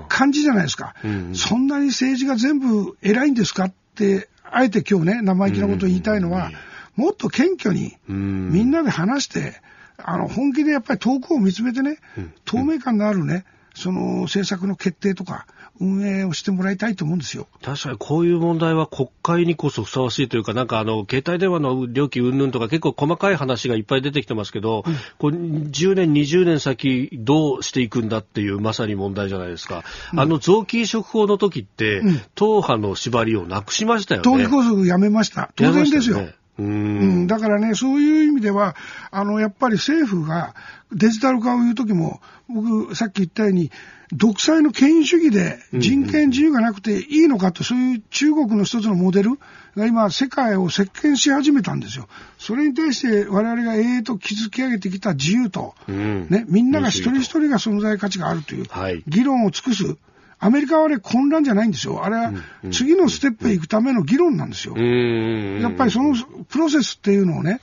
[0.09, 0.95] 感じじゃないですか。
[1.33, 6.51] そんなに政治が全部偉いんですかって、あえて今日ね、生意気なことを言いたいのは、
[6.95, 9.61] もっと謙虚に、みんなで話して、
[9.97, 11.97] あの、本気でやっぱり遠くを見つめてね、
[12.45, 15.45] 透明感のあるね、その政策の決定とか、
[15.79, 17.47] 運営をしてもらいたいと思うんですよ。
[17.61, 29.83] 確かにこういう問題は国会にこそふさわしいというか、なんかあの、携帯電話の料金云々とか結構細かい話がいっぱい出てきてますけど、うん、こう10年、20年先どうしていくんだっていうまさに問題じゃないですか。
[30.13, 34.23] うん、あの、臓器移植法の時って、うん、党派の縛りをなくしましたよね。
[34.23, 35.51] 党議拘束やめました。
[35.55, 36.29] 当然ですよ。
[36.57, 38.75] うん、だからね、そういう意味では、
[39.11, 40.55] あの、やっぱり政府が
[40.93, 43.71] デジタル化を言うときも、僕、さっき言ったように、
[44.13, 49.31] 独裁の権威主義で人権自由がなくていいのかと、そういう中国の一つのモデル
[49.75, 52.07] が今、世界を席巻し始めたんですよ。
[52.37, 58.65] それに対して我々が永遠と築き上げてきた自由と、ね、みんなが一人一人が存在価値があるという
[59.07, 59.97] 議論を尽くす。
[60.39, 62.03] アメリカはね、混乱じゃないんですよ。
[62.03, 62.33] あれは
[62.71, 64.75] 次のステップへ行くための議論なんですよ。
[64.77, 66.15] やっぱりその
[66.49, 67.61] プロセスっていうのをね、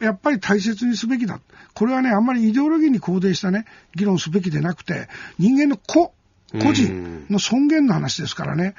[0.00, 1.40] やっぱり大切にすべきだ。
[1.74, 5.08] これはね、あんまりイデオロギーに肯定したね、議論すべきでなくて、
[5.38, 6.12] 人間の個、
[6.60, 8.74] 個人の尊厳の話ですからね。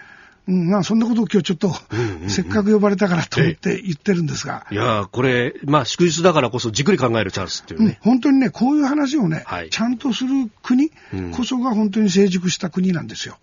[0.48, 1.74] うん、まあそんなことを今日ちょっと、
[2.28, 4.66] せっかく呼ばれたからと思って言ってるんですが。
[4.72, 8.00] いやこれ、まあ祝日だからこそじっくり考えるチャンスっていうね。
[8.04, 10.92] うん、本当にね、こういう話をね、はい、ちゃんとする国
[11.36, 13.38] こそが本当に成熟した国なんですよ。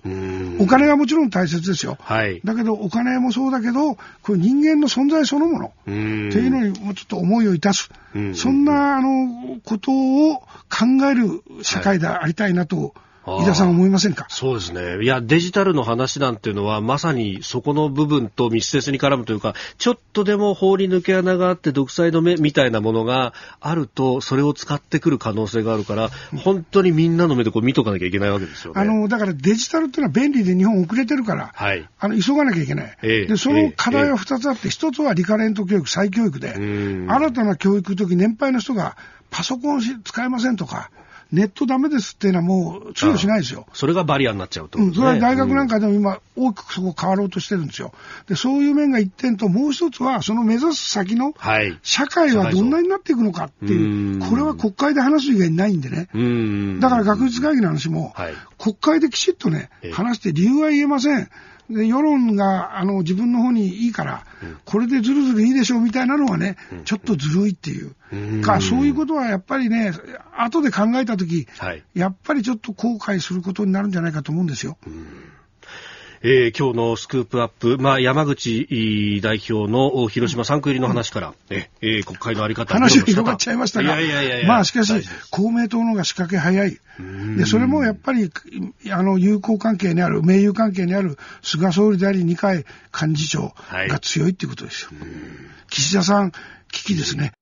[0.59, 1.98] お金はもちろん大切ですよ。
[2.00, 7.90] はい、だけどお金もそうだけど、これ人間の存在そのものっていうのにもうちょっと思いをいたす。
[8.34, 12.94] そんな、あの、ことを考える社会でありたいなと、
[13.27, 14.27] 井田さん思いませんか？
[14.29, 15.03] そうですね。
[15.03, 26.11] いや、デジタルの話なんていうのは、まさにそこの部分と密接に絡むというか、ちょっとでも法に抜け穴があって独裁の目みたいなものがあると、それを使ってくる可能性があるから、
[26.43, 28.81] 本当にみんなの目でこう見とかなきゃいけないわけですよね。
[28.81, 32.99] あの、だからデジタルっていうのは便利で日本遅れてるから、はい、あの、急がなきゃいけない。
[33.03, 38.97] えー、で、その課題は2つあって、1つはリカレント教育、再教育で、新たな教育の時、年配の人が
[39.31, 40.91] パソコン使えませんとか、
[41.35, 43.66] ネットダメですっていうのはもう通用しないですよ。
[43.72, 47.93] それがバリアになっちゃうと、うん、それは大学なんかでも今、大きくそこ変わろうとしてるんですよ。
[48.28, 51.35] で、そういう面が一点と、もう一つは、その目指す先の、
[51.82, 56.09] 社会はどんなになっていくのかっていう、これは国会で話す以外にないんでね。
[56.80, 58.14] だから学術会議の話も、
[58.59, 61.28] 国会できちっとね、話して理由は言えません。
[61.71, 69.93] で世論があの自分の方にいいから、うん、これでずるずるいいでしょうみたいなのはね、うん、ちょっとずるいっていう、うん、かそういうことはやっぱりね、
[70.37, 74.77] 後で考えたとき、はい、やっぱりちょっと後悔することになるんじゃないかと思うんですよ。
[76.27, 84.95] えー、今日のスクープアップ、まあ、山口代表の広島3区入りの話から、うん、えー、国会のあり方話が広がっちゃいましたが、いやいやいやまあしかし、
[85.31, 86.79] 公明党の方が仕掛け早い。
[87.37, 88.31] で、それもやっぱり、
[88.91, 92.64] あの、友好関係にある、盟友関係にある菅総理であり二階
[92.99, 94.93] 幹事長が強いっていうことですよ。
[94.99, 95.09] はい、
[95.68, 96.33] 岸田さん、
[96.72, 97.33] 危機ですね。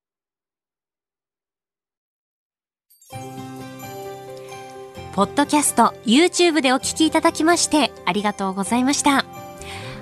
[5.14, 9.26] ポッドキャスト、YouTube でお聞きいただきましてありがとうございました。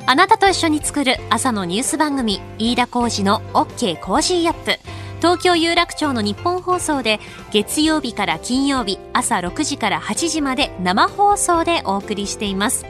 [0.06, 4.78] あなたと一緒に作る朝のニュース番組、飯田浩司の OK Cozy up。
[5.18, 7.18] 東京有楽町の日本放送で
[7.50, 12.86] 月曜日から金曜日朝6時から8時まで生放送でお送りしています。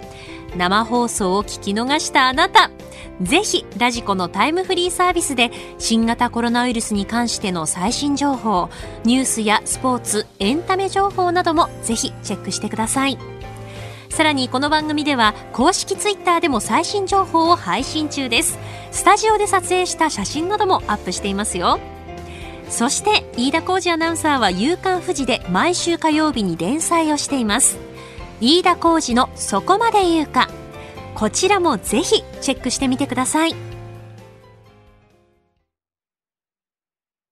[0.56, 2.70] 生放送を聞き逃したあなた、
[3.22, 8.70] ぜひラジコのタイムフリーサービスで新型コロナウイルスに関しての最新情報、
[9.04, 13.18] ニュースやスポーツ、エンタメ情報などもぜひチェックしてください。
[14.08, 18.58] さらにこの番組では公式ツイッターでも最新情報を配信中です。
[18.90, 21.78] スタジオで撮影した写真などもアップしていますよ。
[22.68, 27.78] そして飯田浩二アナウンサーは夕刊富士で毎週火曜日に連載をしています。
[28.40, 30.48] 飯田浩二のそこまで言うか。
[31.14, 33.69] こちらもぜひチェックしてみてください。